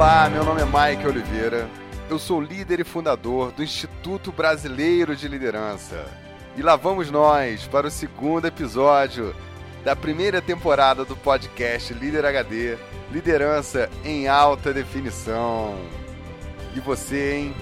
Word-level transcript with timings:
Olá, 0.00 0.30
meu 0.30 0.42
nome 0.42 0.62
é 0.62 0.64
Mike 0.64 1.06
Oliveira. 1.06 1.68
Eu 2.08 2.18
sou 2.18 2.40
líder 2.40 2.80
e 2.80 2.84
fundador 2.84 3.52
do 3.52 3.62
Instituto 3.62 4.32
Brasileiro 4.32 5.14
de 5.14 5.28
Liderança. 5.28 6.06
E 6.56 6.62
lá 6.62 6.74
vamos 6.74 7.10
nós 7.10 7.66
para 7.66 7.86
o 7.86 7.90
segundo 7.90 8.46
episódio 8.46 9.36
da 9.84 9.94
primeira 9.94 10.40
temporada 10.40 11.04
do 11.04 11.14
podcast 11.14 11.92
Líder 11.92 12.24
HD 12.24 12.78
Liderança 13.12 13.90
em 14.02 14.26
Alta 14.26 14.72
Definição. 14.72 15.78
E 16.74 16.80
você, 16.80 17.34
hein? 17.34 17.54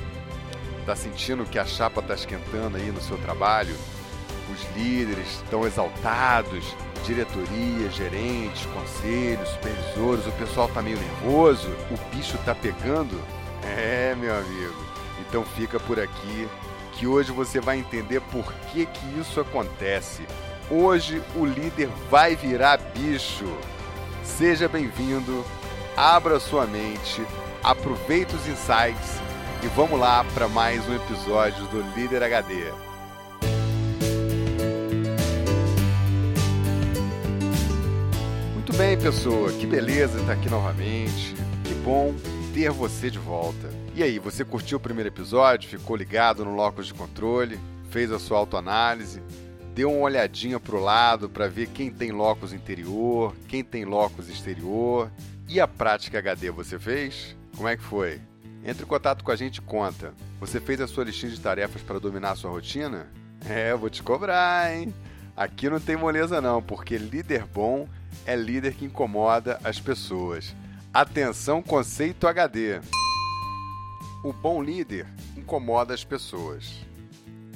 Tá 0.87 0.95
sentindo 0.95 1.45
que 1.45 1.59
a 1.59 1.65
chapa 1.65 2.01
tá 2.01 2.15
esquentando 2.15 2.77
aí 2.77 2.93
no 2.93 3.01
seu 3.01 3.19
trabalho? 3.19 3.75
Os 4.55 4.77
líderes 4.77 5.43
estão 5.43 5.66
exaltados, 5.66 6.73
diretoria, 7.05 7.91
gerentes, 7.91 8.66
conselhos, 8.66 9.48
supervisores, 9.51 10.27
o 10.27 10.33
pessoal 10.33 10.69
tá 10.69 10.83
meio 10.83 10.98
nervoso, 10.98 11.69
o 11.91 12.15
bicho 12.15 12.38
tá 12.45 12.55
pegando? 12.55 13.21
É, 13.62 14.15
meu 14.15 14.37
amigo. 14.37 14.87
Então 15.21 15.45
fica 15.45 15.79
por 15.80 15.98
aqui 15.98 16.48
que 16.93 17.07
hoje 17.07 17.30
você 17.30 17.61
vai 17.61 17.79
entender 17.79 18.21
por 18.21 18.52
que 18.73 18.87
que 18.87 19.21
isso 19.21 19.41
acontece. 19.41 20.27
Hoje 20.71 21.23
o 21.37 21.45
líder 21.45 21.88
vai 22.11 22.34
virar 22.34 22.79
bicho. 22.79 23.46
Seja 24.23 24.69
bem-vindo, 24.69 25.45
abra 25.96 26.38
sua 26.38 26.66
mente, 26.66 27.24
aproveite 27.62 28.35
os 28.35 28.46
insights 28.46 29.21
e 29.62 29.66
vamos 29.69 29.99
lá 29.99 30.24
para 30.35 30.46
mais 30.46 30.87
um 30.88 30.95
episódio 30.95 31.65
do 31.66 31.80
Líder 31.96 32.23
HD. 32.23 32.73
Bem, 38.79 38.96
pessoa, 38.96 39.52
que 39.52 39.66
beleza 39.66 40.21
estar 40.21 40.34
aqui 40.34 40.48
novamente. 40.48 41.34
Que 41.65 41.74
bom 41.82 42.15
ter 42.54 42.71
você 42.71 43.10
de 43.10 43.18
volta. 43.18 43.68
E 43.93 44.04
aí, 44.04 44.20
você 44.20 44.45
curtiu 44.45 44.79
o 44.79 44.80
primeiro 44.80 45.09
episódio? 45.09 45.68
Ficou 45.68 45.96
ligado 45.96 46.45
no 46.45 46.54
locus 46.54 46.87
de 46.87 46.95
controle? 46.95 47.59
Fez 47.90 48.12
a 48.12 48.20
sua 48.20 48.38
autoanálise? 48.38 49.20
Deu 49.74 49.90
uma 49.90 50.02
olhadinha 50.02 50.60
para 50.60 50.76
o 50.76 50.80
lado 50.80 51.29
para 51.29 51.48
ver 51.48 51.66
quem 51.70 51.90
tem 51.90 52.12
locus 52.12 52.52
interior, 52.52 53.35
quem 53.48 53.65
tem 53.65 53.85
locus 53.85 54.29
exterior? 54.29 55.10
E 55.48 55.60
a 55.60 55.66
prática 55.66 56.20
HD 56.20 56.48
você 56.52 56.79
fez? 56.79 57.37
Como 57.57 57.66
é 57.66 57.76
que 57.76 57.82
foi? 57.82 58.20
Entre 58.65 58.85
em 58.85 58.87
contato 58.87 59.24
com 59.24 59.32
a 59.32 59.37
gente 59.37 59.57
e 59.57 59.63
conta. 59.63 60.15
Você 60.38 60.60
fez 60.60 60.80
a 60.80 60.87
sua 60.87 61.02
listinha 61.02 61.32
de 61.32 61.40
tarefas 61.40 61.82
para 61.82 61.98
dominar 61.98 62.30
a 62.30 62.37
sua 62.37 62.52
rotina? 62.52 63.09
É, 63.45 63.73
eu 63.73 63.79
vou 63.79 63.90
te 63.90 64.04
cobrar, 64.04 64.72
hein? 64.72 64.94
Aqui 65.37 65.69
não 65.69 65.81
tem 65.81 65.97
moleza 65.97 66.41
não, 66.41 66.62
porque 66.62 66.97
líder 66.97 67.44
bom 67.44 67.88
é 68.26 68.37
líder 68.37 68.75
que 68.75 68.84
incomoda 68.84 69.60
as 69.64 69.81
pessoas. 69.81 70.54
Atenção, 70.92 71.62
conceito 71.62 72.26
HD. 72.26 72.81
O 74.25 74.32
bom 74.32 74.62
líder 74.62 75.06
incomoda 75.37 75.94
as 75.94 76.04
pessoas. 76.04 76.86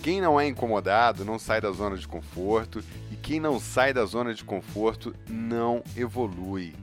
Quem 0.03 0.21
não 0.21 0.41
é 0.41 0.47
incomodado 0.47 1.25
não 1.25 1.39
sai 1.39 1.61
da 1.61 1.71
zona 1.71 1.97
de 1.97 2.09
conforto 2.09 2.83
e 3.11 3.17
quem 3.17 3.39
não 3.39 3.61
sai 3.61 3.93
da 3.93 4.05
zona 4.05 4.35
de 4.35 4.45
conforto 4.45 5.15
não 5.29 5.83
evolui. 5.97 6.75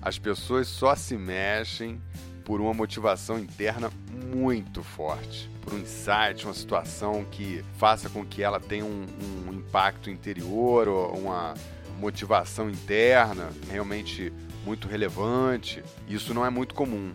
As 0.00 0.18
pessoas 0.18 0.68
só 0.68 0.94
se 0.94 1.16
mexem 1.16 2.00
por 2.48 2.62
uma 2.62 2.72
motivação 2.72 3.38
interna 3.38 3.90
muito 4.34 4.82
forte, 4.82 5.50
por 5.60 5.74
um 5.74 5.80
insight, 5.80 6.46
uma 6.46 6.54
situação 6.54 7.22
que 7.30 7.62
faça 7.76 8.08
com 8.08 8.24
que 8.24 8.42
ela 8.42 8.58
tenha 8.58 8.86
um, 8.86 9.04
um 9.46 9.52
impacto 9.52 10.08
interior 10.08 10.88
ou 10.88 11.14
uma 11.14 11.52
motivação 12.00 12.70
interna 12.70 13.50
realmente 13.70 14.32
muito 14.64 14.88
relevante. 14.88 15.84
Isso 16.08 16.32
não 16.32 16.44
é 16.44 16.48
muito 16.48 16.74
comum. 16.74 17.12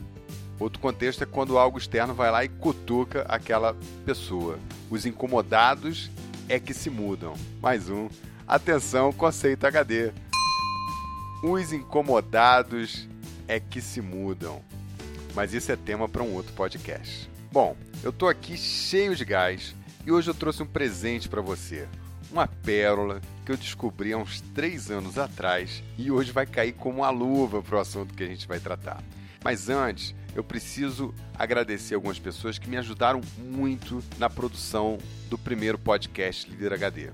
Outro 0.59 0.79
contexto 0.79 1.23
é 1.23 1.25
quando 1.25 1.57
algo 1.57 1.79
externo 1.79 2.13
vai 2.13 2.29
lá 2.29 2.45
e 2.45 2.49
cutuca 2.49 3.23
aquela 3.27 3.75
pessoa. 4.05 4.59
Os 4.87 5.03
incomodados 5.03 6.11
é 6.47 6.59
que 6.59 6.75
se 6.75 6.91
mudam. 6.91 7.33
Mais 7.59 7.89
um. 7.89 8.07
Atenção, 8.47 9.11
conceito 9.11 9.65
HD. 9.65 10.11
Os 11.43 11.73
incomodados 11.73 13.09
é 13.47 13.59
que 13.59 13.81
se 13.81 13.99
mudam 13.99 14.61
mas 15.33 15.53
isso 15.53 15.71
é 15.71 15.75
tema 15.75 16.07
para 16.07 16.23
um 16.23 16.33
outro 16.33 16.53
podcast. 16.53 17.29
Bom, 17.51 17.75
eu 18.03 18.11
tô 18.11 18.27
aqui 18.27 18.57
cheio 18.57 19.15
de 19.15 19.25
gás 19.25 19.75
e 20.05 20.11
hoje 20.11 20.29
eu 20.29 20.33
trouxe 20.33 20.63
um 20.63 20.65
presente 20.67 21.29
para 21.29 21.41
você. 21.41 21.87
Uma 22.31 22.47
pérola 22.47 23.21
que 23.45 23.51
eu 23.51 23.57
descobri 23.57 24.13
há 24.13 24.17
uns 24.17 24.41
três 24.41 24.89
anos 24.89 25.17
atrás 25.17 25.83
e 25.97 26.09
hoje 26.09 26.31
vai 26.31 26.45
cair 26.45 26.73
como 26.73 26.99
uma 26.99 27.09
luva 27.09 27.61
para 27.61 27.77
o 27.77 27.79
assunto 27.79 28.13
que 28.13 28.23
a 28.23 28.27
gente 28.27 28.47
vai 28.47 28.59
tratar. 28.59 29.03
Mas 29.43 29.69
antes, 29.69 30.15
eu 30.35 30.43
preciso 30.43 31.13
agradecer 31.37 31.95
algumas 31.95 32.17
pessoas 32.17 32.57
que 32.57 32.69
me 32.69 32.77
ajudaram 32.77 33.21
muito 33.37 34.03
na 34.17 34.29
produção 34.29 34.97
do 35.29 35.37
primeiro 35.37 35.77
podcast 35.77 36.49
Líder 36.49 36.73
HD. 36.73 37.09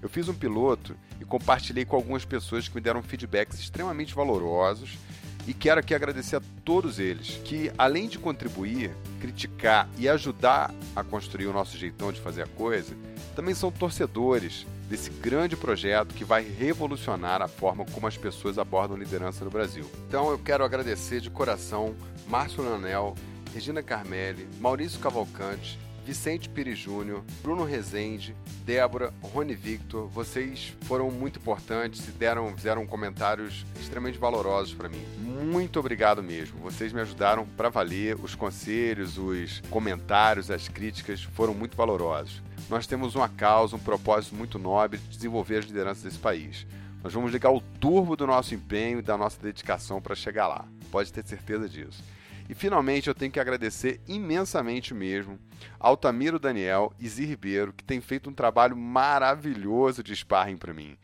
Eu 0.00 0.08
fiz 0.08 0.28
um 0.28 0.34
piloto 0.34 0.96
e 1.20 1.24
compartilhei 1.24 1.84
com 1.84 1.96
algumas 1.96 2.24
pessoas 2.24 2.68
que 2.68 2.74
me 2.74 2.80
deram 2.80 3.02
feedbacks 3.02 3.58
extremamente 3.58 4.14
valorosos 4.14 4.98
e 5.46 5.52
quero 5.52 5.80
aqui 5.80 5.94
agradecer 5.94 6.36
a 6.36 6.42
todos 6.64 6.98
eles 6.98 7.40
que, 7.44 7.72
além 7.76 8.08
de 8.08 8.18
contribuir, 8.18 8.90
criticar 9.20 9.88
e 9.98 10.08
ajudar 10.08 10.72
a 10.94 11.02
construir 11.02 11.46
o 11.46 11.52
nosso 11.52 11.76
jeitão 11.76 12.12
de 12.12 12.20
fazer 12.20 12.42
a 12.42 12.46
coisa, 12.46 12.94
também 13.34 13.54
são 13.54 13.70
torcedores 13.70 14.66
desse 14.88 15.10
grande 15.10 15.56
projeto 15.56 16.14
que 16.14 16.24
vai 16.24 16.42
revolucionar 16.42 17.40
a 17.42 17.48
forma 17.48 17.84
como 17.86 18.06
as 18.06 18.16
pessoas 18.16 18.58
abordam 18.58 18.96
liderança 18.96 19.44
no 19.44 19.50
Brasil. 19.50 19.90
Então 20.06 20.30
eu 20.30 20.38
quero 20.38 20.64
agradecer 20.64 21.20
de 21.20 21.30
coração 21.30 21.94
Márcio 22.28 22.62
Lanel, 22.62 23.14
Regina 23.52 23.82
Carmelli, 23.82 24.48
Maurício 24.60 25.00
Cavalcante, 25.00 25.78
Vicente 26.04 26.48
Pires 26.48 26.78
Júnior, 26.78 27.22
Bruno 27.42 27.64
Rezende, 27.64 28.34
Débora, 28.64 29.14
Rony 29.22 29.54
Victor, 29.54 30.08
vocês 30.08 30.74
foram 30.82 31.10
muito 31.10 31.38
importantes 31.38 32.08
e 32.08 32.10
deram, 32.10 32.54
fizeram 32.56 32.86
comentários 32.86 33.64
extremamente 33.80 34.18
valorosos 34.18 34.74
para 34.74 34.88
mim. 34.88 35.02
Muito 35.18 35.78
obrigado 35.78 36.22
mesmo. 36.22 36.58
Vocês 36.60 36.92
me 36.92 37.00
ajudaram 37.00 37.46
para 37.56 37.68
valer. 37.68 38.16
Os 38.16 38.34
conselhos, 38.34 39.16
os 39.16 39.60
comentários, 39.70 40.50
as 40.50 40.68
críticas 40.68 41.22
foram 41.22 41.54
muito 41.54 41.76
valorosos. 41.76 42.42
Nós 42.68 42.86
temos 42.86 43.14
uma 43.14 43.28
causa, 43.28 43.76
um 43.76 43.78
propósito 43.78 44.34
muito 44.34 44.58
nobre 44.58 44.98
de 44.98 45.08
desenvolver 45.16 45.58
as 45.58 45.66
lideranças 45.66 46.02
desse 46.02 46.18
país. 46.18 46.66
Nós 47.02 47.12
vamos 47.12 47.32
ligar 47.32 47.50
o 47.50 47.60
turbo 47.60 48.16
do 48.16 48.26
nosso 48.26 48.54
empenho 48.54 48.98
e 49.00 49.02
da 49.02 49.16
nossa 49.16 49.40
dedicação 49.40 50.00
para 50.00 50.14
chegar 50.14 50.46
lá. 50.48 50.64
Pode 50.90 51.12
ter 51.12 51.24
certeza 51.24 51.68
disso. 51.68 52.02
E 52.48 52.54
finalmente 52.54 53.08
eu 53.08 53.14
tenho 53.14 53.32
que 53.32 53.40
agradecer 53.40 54.00
imensamente 54.06 54.92
mesmo 54.92 55.38
Altamiro 55.78 56.38
Daniel 56.38 56.92
e 56.98 57.08
Zi 57.08 57.24
Ribeiro, 57.24 57.72
que 57.72 57.84
têm 57.84 58.00
feito 58.00 58.28
um 58.28 58.34
trabalho 58.34 58.76
maravilhoso 58.76 60.02
de 60.02 60.14
sparring 60.14 60.56
para 60.56 60.74
mim. 60.74 60.98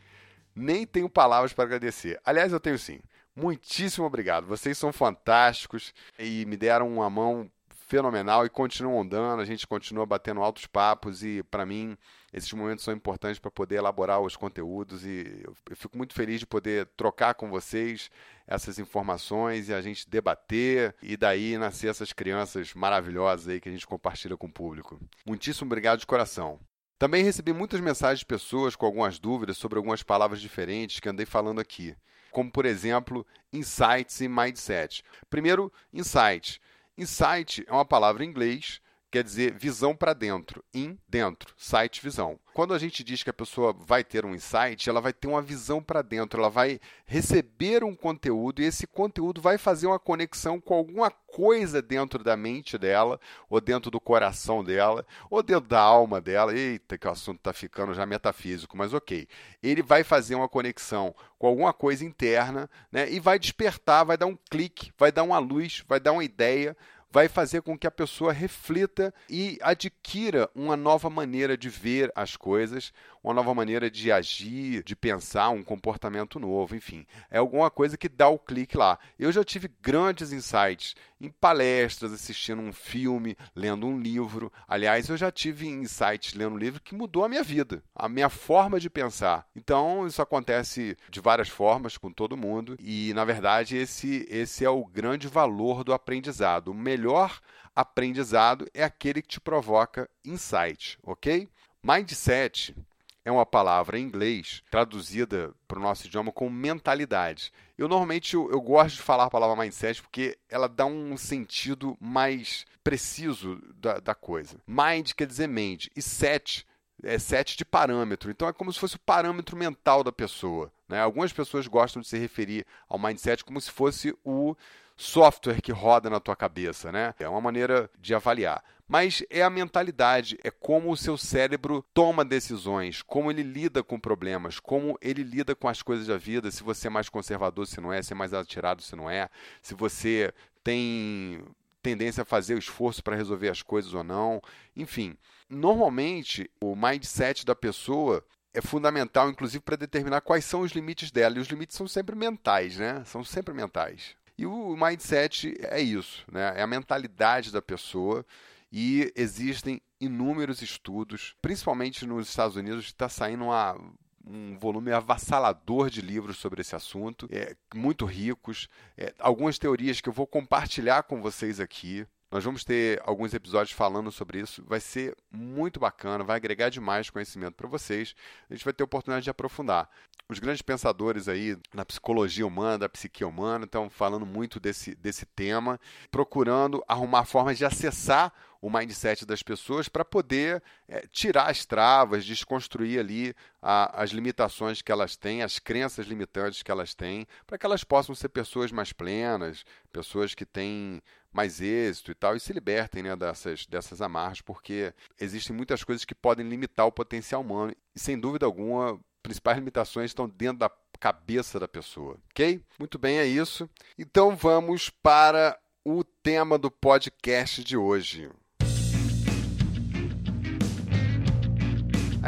Nem 0.55 0.85
tenho 0.85 1.09
palavras 1.09 1.53
para 1.53 1.63
agradecer. 1.63 2.19
Aliás, 2.25 2.51
eu 2.51 2.59
tenho 2.59 2.77
sim. 2.77 2.99
Muitíssimo 3.35 4.05
obrigado. 4.05 4.45
Vocês 4.45 4.77
são 4.77 4.91
fantásticos 4.91 5.93
e 6.17 6.45
me 6.45 6.57
deram 6.57 6.93
uma 6.93 7.09
mão 7.09 7.49
fenomenal 7.89 8.45
e 8.45 8.49
continuam 8.49 9.01
andando. 9.01 9.41
A 9.41 9.45
gente 9.45 9.65
continua 9.65 10.05
batendo 10.05 10.41
altos 10.41 10.67
papos 10.67 11.23
e, 11.23 11.41
para 11.43 11.65
mim, 11.65 11.97
esses 12.31 12.53
momentos 12.53 12.85
são 12.85 12.93
importantes 12.93 13.39
para 13.39 13.49
poder 13.49 13.77
elaborar 13.77 14.21
os 14.21 14.35
conteúdos 14.35 15.03
e 15.03 15.43
eu 15.43 15.75
fico 15.75 15.97
muito 15.97 16.13
feliz 16.13 16.39
de 16.39 16.45
poder 16.45 16.85
trocar 16.95 17.33
com 17.33 17.49
vocês 17.49 18.11
essas 18.47 18.77
informações 18.77 19.67
e 19.67 19.73
a 19.73 19.81
gente 19.81 20.07
debater 20.07 20.95
e 21.01 21.17
daí 21.17 21.57
nascer 21.57 21.89
essas 21.89 22.13
crianças 22.13 22.73
maravilhosas 22.75 23.47
aí 23.47 23.59
que 23.59 23.67
a 23.67 23.71
gente 23.71 23.87
compartilha 23.87 24.37
com 24.37 24.47
o 24.47 24.51
público. 24.53 24.99
Muitíssimo 25.25 25.65
obrigado 25.65 25.99
de 25.99 26.05
coração. 26.05 26.59
Também 26.99 27.23
recebi 27.23 27.53
muitas 27.53 27.79
mensagens 27.79 28.19
de 28.19 28.25
pessoas 28.25 28.75
com 28.75 28.85
algumas 28.85 29.17
dúvidas 29.17 29.57
sobre 29.57 29.77
algumas 29.77 30.03
palavras 30.03 30.39
diferentes 30.39 30.99
que 30.99 31.09
andei 31.09 31.25
falando 31.25 31.59
aqui, 31.59 31.95
como 32.29 32.51
por 32.51 32.65
exemplo, 32.65 33.25
insights 33.51 34.21
e 34.21 34.27
mindset. 34.27 35.03
Primeiro, 35.29 35.71
insight. 35.91 36.61
Insight 36.99 37.63
é 37.65 37.71
uma 37.71 37.85
palavra 37.85 38.25
em 38.25 38.27
inglês 38.27 38.81
quer 39.11 39.23
dizer 39.23 39.53
visão 39.53 39.95
para 39.95 40.13
dentro, 40.13 40.63
in 40.73 40.97
dentro, 41.07 41.53
site 41.57 42.01
visão. 42.01 42.39
Quando 42.53 42.73
a 42.73 42.79
gente 42.79 43.03
diz 43.03 43.23
que 43.23 43.29
a 43.29 43.33
pessoa 43.33 43.73
vai 43.73 44.03
ter 44.03 44.25
um 44.25 44.35
insight, 44.35 44.89
ela 44.89 44.99
vai 44.99 45.13
ter 45.13 45.27
uma 45.27 45.41
visão 45.41 45.81
para 45.81 46.01
dentro, 46.01 46.39
ela 46.39 46.49
vai 46.49 46.79
receber 47.05 47.83
um 47.83 47.95
conteúdo 47.95 48.61
e 48.61 48.65
esse 48.65 48.85
conteúdo 48.85 49.41
vai 49.41 49.57
fazer 49.57 49.87
uma 49.87 49.99
conexão 49.99 50.59
com 50.59 50.73
alguma 50.73 51.09
coisa 51.09 51.81
dentro 51.81 52.23
da 52.23 52.35
mente 52.35 52.77
dela, 52.77 53.19
ou 53.49 53.61
dentro 53.61 53.89
do 53.89 53.99
coração 53.99 54.63
dela, 54.63 55.05
ou 55.29 55.41
dentro 55.41 55.69
da 55.69 55.79
alma 55.79 56.19
dela. 56.19 56.53
Eita, 56.53 56.97
que 56.97 57.07
o 57.07 57.11
assunto 57.11 57.37
está 57.37 57.53
ficando 57.53 57.93
já 57.93 58.05
metafísico, 58.05 58.75
mas 58.75 58.93
ok. 58.93 59.27
Ele 59.63 59.81
vai 59.81 60.03
fazer 60.03 60.35
uma 60.35 60.49
conexão 60.49 61.15
com 61.37 61.47
alguma 61.47 61.71
coisa 61.71 62.03
interna 62.03 62.69
né, 62.91 63.09
e 63.09 63.19
vai 63.19 63.39
despertar, 63.39 64.03
vai 64.03 64.17
dar 64.17 64.25
um 64.25 64.37
clique, 64.49 64.91
vai 64.97 65.11
dar 65.11 65.23
uma 65.23 65.39
luz, 65.39 65.83
vai 65.87 65.99
dar 65.99 66.11
uma 66.11 66.23
ideia 66.23 66.75
vai 67.11 67.27
fazer 67.27 67.61
com 67.61 67.77
que 67.77 67.87
a 67.87 67.91
pessoa 67.91 68.31
reflita 68.31 69.13
e 69.29 69.57
adquira 69.61 70.49
uma 70.53 70.77
nova 70.77 71.09
maneira 71.09 71.57
de 71.57 71.69
ver 71.69 72.11
as 72.15 72.35
coisas, 72.35 72.93
uma 73.23 73.33
nova 73.33 73.53
maneira 73.53 73.89
de 73.89 74.11
agir, 74.11 74.83
de 74.83 74.95
pensar, 74.95 75.49
um 75.49 75.63
comportamento 75.63 76.39
novo, 76.39 76.75
enfim. 76.75 77.05
É 77.29 77.37
alguma 77.37 77.69
coisa 77.69 77.97
que 77.97 78.07
dá 78.07 78.27
o 78.29 78.39
clique 78.39 78.77
lá. 78.77 78.97
Eu 79.17 79.31
já 79.31 79.43
tive 79.43 79.69
grandes 79.81 80.31
insights 80.31 80.95
em 81.19 81.29
palestras, 81.29 82.13
assistindo 82.13 82.61
um 82.61 82.71
filme, 82.71 83.35
lendo 83.55 83.85
um 83.85 83.99
livro. 83.99 84.51
Aliás, 84.67 85.09
eu 85.09 85.17
já 85.17 85.31
tive 85.31 85.67
insights 85.67 86.33
lendo 86.33 86.55
um 86.55 86.57
livro 86.57 86.81
que 86.81 86.95
mudou 86.95 87.25
a 87.25 87.29
minha 87.29 87.43
vida, 87.43 87.83
a 87.93 88.07
minha 88.07 88.29
forma 88.29 88.79
de 88.79 88.89
pensar. 88.89 89.45
Então, 89.55 90.07
isso 90.07 90.21
acontece 90.21 90.97
de 91.09 91.19
várias 91.19 91.49
formas 91.49 91.97
com 91.97 92.11
todo 92.11 92.37
mundo 92.37 92.77
e, 92.79 93.13
na 93.13 93.25
verdade, 93.25 93.75
esse, 93.75 94.25
esse 94.29 94.63
é 94.63 94.69
o 94.69 94.85
grande 94.85 95.27
valor 95.27 95.83
do 95.83 95.93
aprendizado. 95.93 96.69
O 96.69 96.73
melhor 96.73 97.39
aprendizado 97.75 98.67
é 98.73 98.83
aquele 98.83 99.21
que 99.21 99.27
te 99.27 99.39
provoca 99.41 100.09
insight, 100.23 100.97
ok? 101.03 101.47
Mindset 101.81 102.75
é 103.23 103.31
uma 103.31 103.45
palavra 103.45 103.99
em 103.99 104.03
inglês 104.03 104.63
traduzida 104.71 105.53
para 105.67 105.79
o 105.79 105.81
nosso 105.81 106.07
idioma 106.07 106.31
como 106.31 106.49
mentalidade. 106.49 107.51
Eu 107.77 107.87
normalmente 107.87 108.35
eu, 108.35 108.49
eu, 108.51 108.61
gosto 108.61 108.95
de 108.95 109.01
falar 109.01 109.25
a 109.25 109.29
palavra 109.29 109.61
mindset 109.61 110.01
porque 110.01 110.37
ela 110.49 110.67
dá 110.67 110.85
um 110.85 111.15
sentido 111.17 111.97
mais 111.99 112.65
preciso 112.83 113.61
da, 113.75 113.99
da 113.99 114.15
coisa. 114.15 114.59
Mind 114.67 115.11
quer 115.13 115.27
dizer 115.27 115.47
mente 115.47 115.91
e 115.95 116.01
set 116.01 116.65
é 117.03 117.17
set 117.17 117.57
de 117.57 117.63
parâmetro. 117.63 118.29
Então 118.29 118.47
é 118.47 118.53
como 118.53 118.71
se 118.73 118.79
fosse 118.79 118.95
o 118.95 118.99
parâmetro 118.99 119.55
mental 119.55 120.03
da 120.03 120.11
pessoa. 120.11 120.71
Né? 120.87 120.99
Algumas 120.99 121.31
pessoas 121.31 121.67
gostam 121.67 122.01
de 122.01 122.07
se 122.07 122.17
referir 122.17 122.65
ao 122.87 122.99
mindset 122.99 123.43
como 123.43 123.59
se 123.61 123.71
fosse 123.71 124.13
o 124.23 124.55
software 124.99 125.61
que 125.61 125.71
roda 125.71 126.09
na 126.09 126.19
tua 126.19 126.35
cabeça, 126.35 126.91
né? 126.91 127.13
É 127.17 127.27
uma 127.27 127.39
maneira 127.39 127.89
de 127.97 128.13
avaliar. 128.13 128.61
Mas 128.85 129.23
é 129.29 129.41
a 129.41 129.49
mentalidade, 129.49 130.37
é 130.43 130.51
como 130.51 130.91
o 130.91 130.97
seu 130.97 131.17
cérebro 131.17 131.85
toma 131.93 132.25
decisões, 132.25 133.01
como 133.01 133.31
ele 133.31 133.43
lida 133.43 133.81
com 133.81 133.97
problemas, 133.97 134.59
como 134.59 134.97
ele 135.01 135.23
lida 135.23 135.55
com 135.55 135.69
as 135.69 135.81
coisas 135.81 136.07
da 136.07 136.17
vida, 136.17 136.51
se 136.51 136.63
você 136.63 136.87
é 136.87 136.89
mais 136.89 137.07
conservador, 137.07 137.65
se 137.65 137.79
não 137.79 137.93
é, 137.93 138.01
se 138.01 138.11
é 138.11 138.15
mais 138.15 138.33
atirado, 138.33 138.81
se 138.81 138.95
não 138.95 139.09
é, 139.09 139.29
se 139.61 139.73
você 139.73 140.33
tem 140.63 141.45
tendência 141.81 142.23
a 142.23 142.25
fazer 142.25 142.55
o 142.55 142.59
esforço 142.59 143.01
para 143.01 143.15
resolver 143.15 143.47
as 143.49 143.61
coisas 143.61 143.93
ou 143.93 144.03
não. 144.03 144.41
Enfim, 144.75 145.15
normalmente 145.47 146.51
o 146.59 146.75
mindset 146.75 147.45
da 147.45 147.55
pessoa 147.55 148.25
é 148.53 148.59
fundamental, 148.59 149.29
inclusive, 149.29 149.63
para 149.63 149.77
determinar 149.77 150.21
quais 150.21 150.43
são 150.43 150.61
os 150.61 150.73
limites 150.73 151.09
dela. 151.09 151.37
E 151.37 151.39
os 151.39 151.47
limites 151.47 151.77
são 151.77 151.87
sempre 151.87 152.15
mentais, 152.15 152.77
né? 152.77 153.01
São 153.05 153.23
sempre 153.23 153.53
mentais. 153.53 154.17
E 154.39 154.45
o 154.45 154.73
mindset 154.77 155.53
é 155.59 155.81
isso, 155.81 156.23
né? 156.31 156.53
É 156.55 156.61
a 156.61 156.67
mentalidade 156.67 157.51
da 157.51 157.61
pessoa 157.61 158.25
e 158.71 159.11
existem 159.13 159.81
inúmeros 159.99 160.61
estudos, 160.61 161.35
principalmente 161.41 162.05
nos 162.05 162.29
Estados 162.29 162.55
Unidos, 162.55 162.85
está 162.85 163.09
saindo 163.09 163.43
uma, 163.43 163.77
um 164.25 164.57
volume 164.57 164.93
avassalador 164.93 165.89
de 165.89 165.99
livros 165.99 166.37
sobre 166.37 166.61
esse 166.61 166.73
assunto, 166.73 167.27
é, 167.29 167.53
muito 167.75 168.05
ricos, 168.05 168.69
é, 168.97 169.13
algumas 169.19 169.59
teorias 169.59 169.99
que 169.99 170.07
eu 170.07 170.13
vou 170.13 170.25
compartilhar 170.25 171.03
com 171.03 171.21
vocês 171.21 171.59
aqui. 171.59 172.07
Nós 172.31 172.43
vamos 172.43 172.63
ter 172.63 173.01
alguns 173.05 173.33
episódios 173.33 173.71
falando 173.71 174.11
sobre 174.11 174.39
isso. 174.39 174.63
Vai 174.67 174.79
ser 174.79 175.15
muito 175.31 175.79
bacana, 175.79 176.23
vai 176.23 176.35
agregar 176.35 176.69
demais 176.69 177.09
conhecimento 177.09 177.55
para 177.55 177.67
vocês. 177.67 178.15
A 178.49 178.53
gente 178.53 178.63
vai 178.63 178.73
ter 178.73 178.83
oportunidade 178.83 179.23
de 179.23 179.29
aprofundar. 179.31 179.89
Os 180.29 180.37
grandes 180.37 180.61
pensadores 180.61 181.27
aí 181.27 181.57
na 181.73 181.83
psicologia 181.83 182.45
humana, 182.45 182.77
da 182.77 182.89
psique 182.89 183.25
humana, 183.25 183.65
estão 183.65 183.89
falando 183.89 184.27
muito 184.27 184.59
desse, 184.59 184.93
desse 184.93 185.25
tema, 185.25 185.79
procurando 186.11 186.83
arrumar 186.87 187.25
formas 187.25 187.57
de 187.57 187.65
acessar 187.65 188.31
o 188.61 188.69
mindset 188.69 189.25
das 189.25 189.41
pessoas 189.41 189.87
para 189.87 190.03
poder 190.03 190.61
é, 190.87 191.05
tirar 191.11 191.49
as 191.49 191.65
travas, 191.65 192.25
desconstruir 192.25 192.99
ali 192.99 193.33
a, 193.61 194.01
as 194.01 194.11
limitações 194.11 194.81
que 194.81 194.91
elas 194.91 195.15
têm, 195.15 195.41
as 195.41 195.59
crenças 195.59 196.05
limitantes 196.05 196.61
que 196.61 196.71
elas 196.71 196.93
têm, 196.93 197.25
para 197.47 197.57
que 197.57 197.65
elas 197.65 197.83
possam 197.83 198.13
ser 198.13 198.29
pessoas 198.29 198.71
mais 198.71 198.91
plenas, 198.91 199.63
pessoas 199.91 200.35
que 200.35 200.45
têm 200.45 201.01
mais 201.31 201.61
êxito 201.61 202.11
e 202.11 202.15
tal, 202.15 202.35
e 202.35 202.39
se 202.39 202.51
libertem 202.51 203.03
né, 203.03 203.15
dessas, 203.15 203.65
dessas 203.65 204.01
amarras, 204.01 204.41
porque 204.41 204.93
existem 205.19 205.55
muitas 205.55 205.83
coisas 205.83 206.03
que 206.03 206.15
podem 206.15 206.47
limitar 206.47 206.85
o 206.85 206.91
potencial 206.91 207.41
humano, 207.41 207.73
e 207.95 207.99
sem 207.99 208.19
dúvida 208.19 208.45
alguma, 208.45 208.99
principais 209.21 209.57
limitações 209.57 210.09
estão 210.11 210.27
dentro 210.27 210.59
da 210.59 210.71
cabeça 210.99 211.59
da 211.59 211.67
pessoa, 211.67 212.17
ok? 212.31 212.61
Muito 212.77 212.97
bem, 212.97 213.19
é 213.19 213.25
isso. 213.25 213.69
Então 213.97 214.35
vamos 214.35 214.89
para 214.89 215.57
o 215.85 216.03
tema 216.03 216.57
do 216.57 216.69
podcast 216.69 217.63
de 217.63 217.77
hoje. 217.77 218.29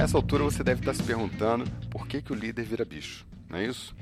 A 0.01 0.03
essa 0.03 0.17
altura 0.17 0.43
você 0.43 0.63
deve 0.63 0.81
estar 0.81 0.95
se 0.95 1.03
perguntando 1.03 1.63
por 1.91 2.07
que, 2.07 2.23
que 2.23 2.31
o 2.31 2.35
líder 2.35 2.63
vira 2.63 2.83
bicho, 2.83 3.23
não 3.47 3.59
é 3.59 3.67
isso? 3.67 3.95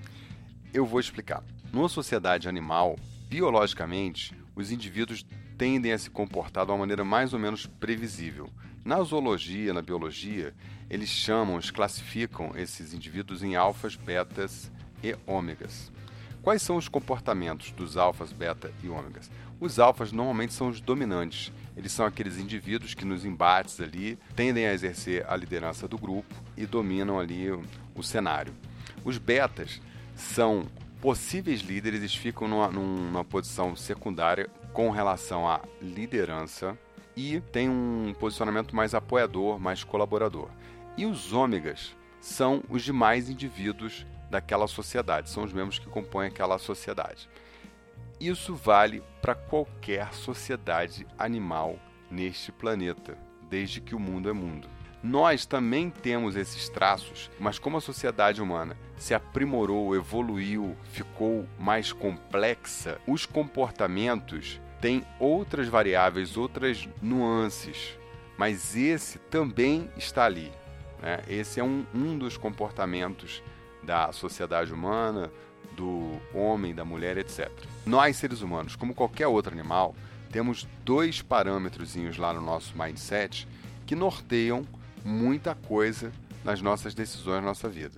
Eu 0.74 0.86
vou 0.86 0.98
explicar. 0.98 1.44
Numa 1.74 1.90
sociedade 1.90 2.48
animal, 2.48 2.96
biologicamente, 3.28 4.34
os 4.56 4.72
indivíduos 4.72 5.26
tendem 5.58 5.92
a 5.92 5.98
se 5.98 6.10
comportar 6.10 6.66
de 6.66 6.72
uma 6.72 6.78
maneira 6.78 7.04
mais 7.04 7.34
ou 7.34 7.40
menos 7.40 7.66
previsível. 7.66 8.50
Na 8.86 9.04
zoologia, 9.04 9.74
na 9.74 9.82
biologia, 9.82 10.56
eles 10.90 11.10
chamam, 11.10 11.56
eles 11.56 11.70
classificam 11.70 12.54
esses 12.56 12.94
indivíduos 12.94 13.44
em 13.44 13.58
alfas, 13.58 13.98
betas 13.98 14.72
e 15.04 15.14
ômegas. 15.28 15.92
Quais 16.42 16.62
são 16.62 16.78
os 16.78 16.88
comportamentos 16.88 17.74
dos 17.74 17.98
alfas, 17.98 18.32
beta 18.32 18.72
e 18.82 18.88
ômegas? 18.88 19.30
Os 19.60 19.80
alfas 19.80 20.14
normalmente 20.14 20.54
são 20.54 20.70
os 20.70 20.80
dominantes. 20.80 21.52
Eles 21.76 21.92
são 21.92 22.06
aqueles 22.06 22.38
indivíduos 22.38 22.94
que 22.94 23.06
nos 23.06 23.26
embates 23.26 23.80
ali 23.80 24.18
tendem 24.36 24.68
a 24.68 24.74
exercer 24.74 25.26
a 25.28 25.36
liderança 25.36 25.88
do 25.88 25.98
grupo 25.98 26.34
e 26.58 26.66
dominam 26.66 27.20
ali 27.20 27.52
o, 27.52 27.64
o 27.96 28.04
cenário. 28.04 28.54
Os 29.04 29.18
betas 29.18 29.82
são 30.16 30.68
possíveis 31.02 31.62
líderes, 31.62 32.00
eles 32.00 32.16
ficam 32.16 32.48
numa, 32.48 32.70
numa 32.70 33.24
posição 33.24 33.76
secundária 33.76 34.50
com 34.74 34.90
relação 34.90 35.48
à 35.48 35.62
liderança 35.82 36.78
e 37.16 37.40
tem 37.52 37.70
um 37.70 38.14
posicionamento 38.20 38.76
mais 38.76 38.94
apoiador, 38.94 39.60
mais 39.60 39.84
colaborador. 39.84 40.50
E 40.98 41.06
os 41.06 41.34
ômegas 41.34 41.96
são 42.20 42.64
os 42.70 42.84
demais 42.84 43.30
indivíduos 43.30 44.06
daquela 44.30 44.68
sociedade, 44.68 45.30
são 45.30 45.44
os 45.44 45.54
membros 45.54 45.80
que 45.80 45.88
compõem 45.88 46.28
aquela 46.28 46.58
sociedade. 46.60 47.28
Isso 48.20 48.54
vale 48.54 49.02
para 49.22 49.34
qualquer 49.34 50.14
sociedade 50.14 51.08
animal 51.18 51.80
neste 52.12 52.52
planeta, 52.52 53.18
desde 53.50 53.80
que 53.80 53.96
o 53.96 54.00
mundo 54.00 54.30
é 54.30 54.34
mundo. 54.34 54.68
Nós 55.02 55.46
também 55.46 55.90
temos 55.90 56.36
esses 56.36 56.68
traços, 56.68 57.32
mas 57.40 57.58
como 57.58 57.78
a 57.78 57.82
sociedade 57.82 58.42
humana 58.42 58.76
se 58.98 59.14
aprimorou, 59.14 59.96
evoluiu, 59.96 60.76
ficou 60.92 61.48
mais 61.58 61.94
complexa, 61.94 63.00
os 63.08 63.26
comportamentos 63.26 64.60
têm 64.82 65.06
outras 65.18 65.70
variáveis, 65.70 66.36
outras 66.36 66.90
nuances, 67.02 67.98
mas 68.38 68.76
esse 68.76 69.18
também 69.18 69.90
está 69.96 70.26
ali. 70.26 70.52
Né? 71.02 71.22
Esse 71.30 71.62
é 71.62 71.64
um, 71.64 71.86
um 71.96 72.18
dos 72.18 72.36
comportamentos 72.36 73.42
da 73.82 74.12
sociedade 74.12 74.74
humana, 74.74 75.32
do 75.76 76.20
homem, 76.34 76.74
da 76.76 76.84
mulher, 76.84 77.18
etc. 77.18 77.50
Nós, 77.86 78.18
seres 78.18 78.42
humanos, 78.42 78.76
como 78.76 78.94
qualquer 78.94 79.28
outro 79.28 79.54
animal, 79.54 79.96
temos 80.32 80.68
dois 80.84 81.22
parâmetros 81.22 81.96
lá 82.18 82.34
no 82.34 82.42
nosso 82.42 82.78
mindset 82.78 83.48
que 83.86 83.96
norteiam 83.96 84.66
muita 85.04 85.56
coisa 85.56 86.12
nas 86.44 86.62
nossas 86.62 86.94
decisões 86.94 87.42
na 87.42 87.48
nossa 87.48 87.68
vida. 87.68 87.96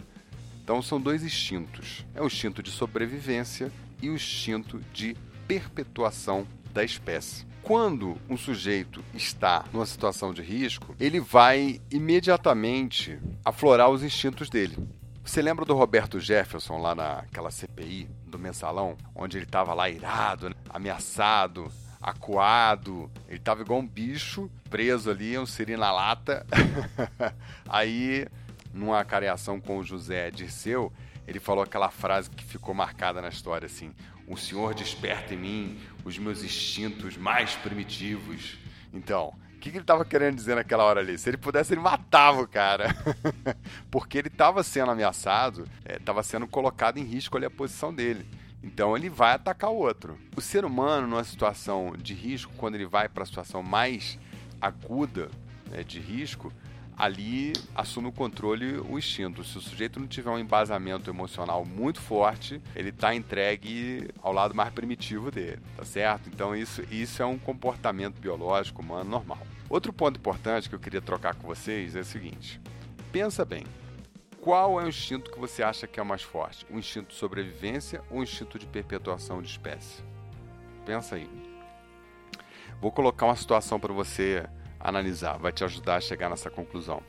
Então 0.63 0.81
são 0.81 1.01
dois 1.01 1.23
instintos. 1.23 2.05
É 2.15 2.21
o 2.21 2.27
instinto 2.27 2.63
de 2.63 2.71
sobrevivência 2.71 3.71
e 4.01 4.09
o 4.09 4.15
instinto 4.15 4.79
de 4.93 5.15
perpetuação 5.47 6.47
da 6.73 6.83
espécie. 6.83 7.45
Quando 7.61 8.17
um 8.29 8.37
sujeito 8.37 9.03
está 9.13 9.65
numa 9.71 9.85
situação 9.85 10.33
de 10.33 10.41
risco, 10.41 10.95
ele 10.99 11.19
vai 11.19 11.79
imediatamente 11.91 13.19
aflorar 13.45 13.89
os 13.89 14.03
instintos 14.03 14.49
dele. 14.49 14.77
Você 15.31 15.41
lembra 15.41 15.63
do 15.63 15.73
Roberto 15.73 16.19
Jefferson 16.19 16.77
lá 16.77 16.93
naquela 16.93 17.49
CPI 17.49 18.05
do 18.27 18.37
mensalão, 18.37 18.97
onde 19.15 19.37
ele 19.37 19.45
estava 19.45 19.73
lá 19.73 19.89
irado, 19.89 20.49
né? 20.49 20.55
ameaçado, 20.69 21.71
acuado, 22.01 23.09
ele 23.29 23.37
estava 23.37 23.61
igual 23.61 23.79
um 23.79 23.87
bicho 23.87 24.51
preso 24.69 25.09
ali, 25.09 25.39
um 25.39 25.45
siri 25.45 25.77
na 25.77 25.89
lata. 25.89 26.45
Aí, 27.65 28.27
numa 28.73 29.05
careação 29.05 29.57
com 29.61 29.77
o 29.77 29.83
José 29.85 30.29
Dirceu, 30.31 30.91
ele 31.25 31.39
falou 31.39 31.63
aquela 31.63 31.89
frase 31.89 32.29
que 32.29 32.43
ficou 32.43 32.75
marcada 32.75 33.21
na 33.21 33.29
história 33.29 33.67
assim: 33.67 33.93
"O 34.27 34.35
Senhor 34.35 34.73
desperta 34.73 35.33
em 35.33 35.37
mim 35.37 35.79
os 36.03 36.17
meus 36.17 36.43
instintos 36.43 37.15
mais 37.15 37.55
primitivos". 37.55 38.57
Então, 38.93 39.33
que, 39.61 39.69
que 39.69 39.77
ele 39.77 39.83
estava 39.83 40.03
querendo 40.03 40.35
dizer 40.35 40.55
naquela 40.55 40.83
hora 40.83 40.99
ali? 40.99 41.17
Se 41.17 41.29
ele 41.29 41.37
pudesse, 41.37 41.73
ele 41.73 41.79
matava 41.79 42.41
o 42.41 42.47
cara. 42.47 42.87
Porque 43.91 44.17
ele 44.17 44.27
estava 44.27 44.63
sendo 44.63 44.91
ameaçado, 44.91 45.67
é, 45.85 45.99
sendo 46.23 46.47
colocado 46.47 46.97
em 46.97 47.03
risco 47.03 47.37
ali 47.37 47.45
a 47.45 47.49
posição 47.49 47.93
dele. 47.93 48.25
Então 48.63 48.97
ele 48.97 49.09
vai 49.09 49.33
atacar 49.33 49.69
o 49.69 49.75
outro. 49.75 50.17
O 50.35 50.41
ser 50.41 50.65
humano, 50.65 51.07
numa 51.07 51.23
situação 51.23 51.93
de 51.97 52.13
risco, 52.13 52.51
quando 52.57 52.75
ele 52.75 52.85
vai 52.85 53.07
para 53.07 53.23
a 53.23 53.25
situação 53.25 53.61
mais 53.61 54.17
aguda 54.59 55.29
né, 55.69 55.83
de 55.83 55.99
risco, 55.99 56.51
ali 57.01 57.51
assume 57.73 58.09
o 58.09 58.11
controle 58.11 58.77
o 58.77 58.95
instinto. 58.95 59.43
Se 59.43 59.57
o 59.57 59.61
sujeito 59.61 59.99
não 59.99 60.05
tiver 60.05 60.29
um 60.29 60.37
embasamento 60.37 61.09
emocional 61.09 61.65
muito 61.65 61.99
forte, 61.99 62.61
ele 62.75 62.89
está 62.89 63.15
entregue 63.15 64.07
ao 64.21 64.31
lado 64.31 64.53
mais 64.53 64.71
primitivo 64.71 65.31
dele, 65.31 65.59
tá 65.75 65.83
certo? 65.83 66.29
Então 66.29 66.55
isso, 66.55 66.83
isso 66.91 67.23
é 67.23 67.25
um 67.25 67.39
comportamento 67.39 68.21
biológico 68.21 68.83
humano 68.83 69.09
normal. 69.09 69.39
Outro 69.67 69.91
ponto 69.91 70.19
importante 70.19 70.69
que 70.69 70.75
eu 70.75 70.79
queria 70.79 71.01
trocar 71.01 71.33
com 71.33 71.47
vocês 71.47 71.95
é 71.95 72.01
o 72.01 72.05
seguinte: 72.05 72.61
pensa 73.11 73.43
bem. 73.43 73.63
Qual 74.39 74.79
é 74.79 74.83
o 74.83 74.87
instinto 74.87 75.31
que 75.31 75.39
você 75.39 75.63
acha 75.63 75.87
que 75.87 75.99
é 75.99 76.03
o 76.03 76.05
mais 76.05 76.21
forte? 76.21 76.67
O 76.69 76.77
instinto 76.77 77.09
de 77.09 77.15
sobrevivência 77.15 78.03
ou 78.11 78.19
o 78.19 78.23
instinto 78.23 78.59
de 78.59 78.67
perpetuação 78.67 79.41
de 79.41 79.49
espécie? 79.49 80.03
Pensa 80.85 81.15
aí. 81.15 81.29
Vou 82.79 82.91
colocar 82.91 83.25
uma 83.25 83.35
situação 83.35 83.79
para 83.79 83.93
você 83.93 84.47
analisar, 84.83 85.37
vai 85.37 85.51
te 85.51 85.63
ajudar 85.63 85.95
a 85.95 86.01
chegar 86.01 86.29
nessa 86.29 86.49
conclusão. 86.49 87.01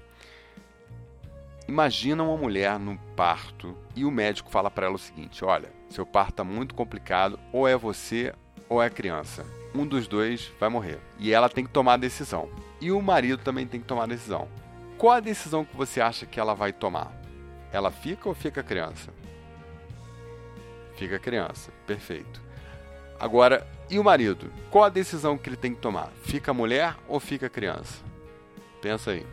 Imagina 1.69 2.23
uma 2.23 2.37
mulher 2.37 2.79
no 2.79 2.99
parto 3.17 3.77
e 3.95 4.05
o 4.05 4.11
médico 4.11 4.51
fala 4.51 4.71
para 4.71 4.87
ela 4.87 4.97
o 4.97 4.99
seguinte: 4.99 5.45
olha, 5.45 5.73
seu 5.89 6.05
parto 6.05 6.31
está 6.31 6.45
muito 6.45 6.75
complicado, 6.75 7.39
ou 7.53 7.69
é 7.69 7.77
você 7.77 8.35
ou 8.69 8.83
é 8.83 8.87
a 8.87 8.91
criança. 8.91 9.47
Um 9.75 9.87
dos 9.87 10.07
dois 10.07 10.53
vai 10.59 10.69
morrer. 10.69 10.99
E 11.19 11.33
ela 11.33 11.49
tem 11.49 11.65
que 11.65 11.71
tomar 11.71 11.95
a 11.95 11.99
decisão. 11.99 12.51
E 12.81 12.91
o 12.91 13.01
marido 13.01 13.43
também 13.43 13.67
tem 13.67 13.81
que 13.81 13.87
tomar 13.87 14.05
a 14.05 14.07
decisão. 14.07 14.49
Qual 14.99 15.13
a 15.13 15.21
decisão 15.21 15.65
que 15.65 15.77
você 15.77 16.01
acha 16.01 16.27
que 16.27 16.39
ela 16.39 16.55
vai 16.55 16.73
tomar? 16.73 17.13
Ela 17.73 17.91
fica 17.91 18.29
ou 18.29 18.35
fica 18.35 18.61
a 18.61 18.65
criança? 18.65 19.13
Fica 20.97 21.17
a 21.17 21.19
criança, 21.19 21.73
perfeito. 21.87 22.43
Agora, 23.19 23.67
e 23.93 23.99
o 23.99 24.05
marido? 24.05 24.51
Qual 24.71 24.85
a 24.85 24.89
decisão 24.89 25.37
que 25.37 25.51
ele 25.51 25.57
tem 25.57 25.75
que 25.75 25.81
tomar? 25.81 26.11
Fica 26.25 26.51
a 26.51 26.55
mulher 26.55 26.97
ou 27.07 27.21
fica 27.21 27.47
a 27.47 27.51
criança? 27.51 28.03
Pensa 28.81 29.11
aí. 29.11 29.27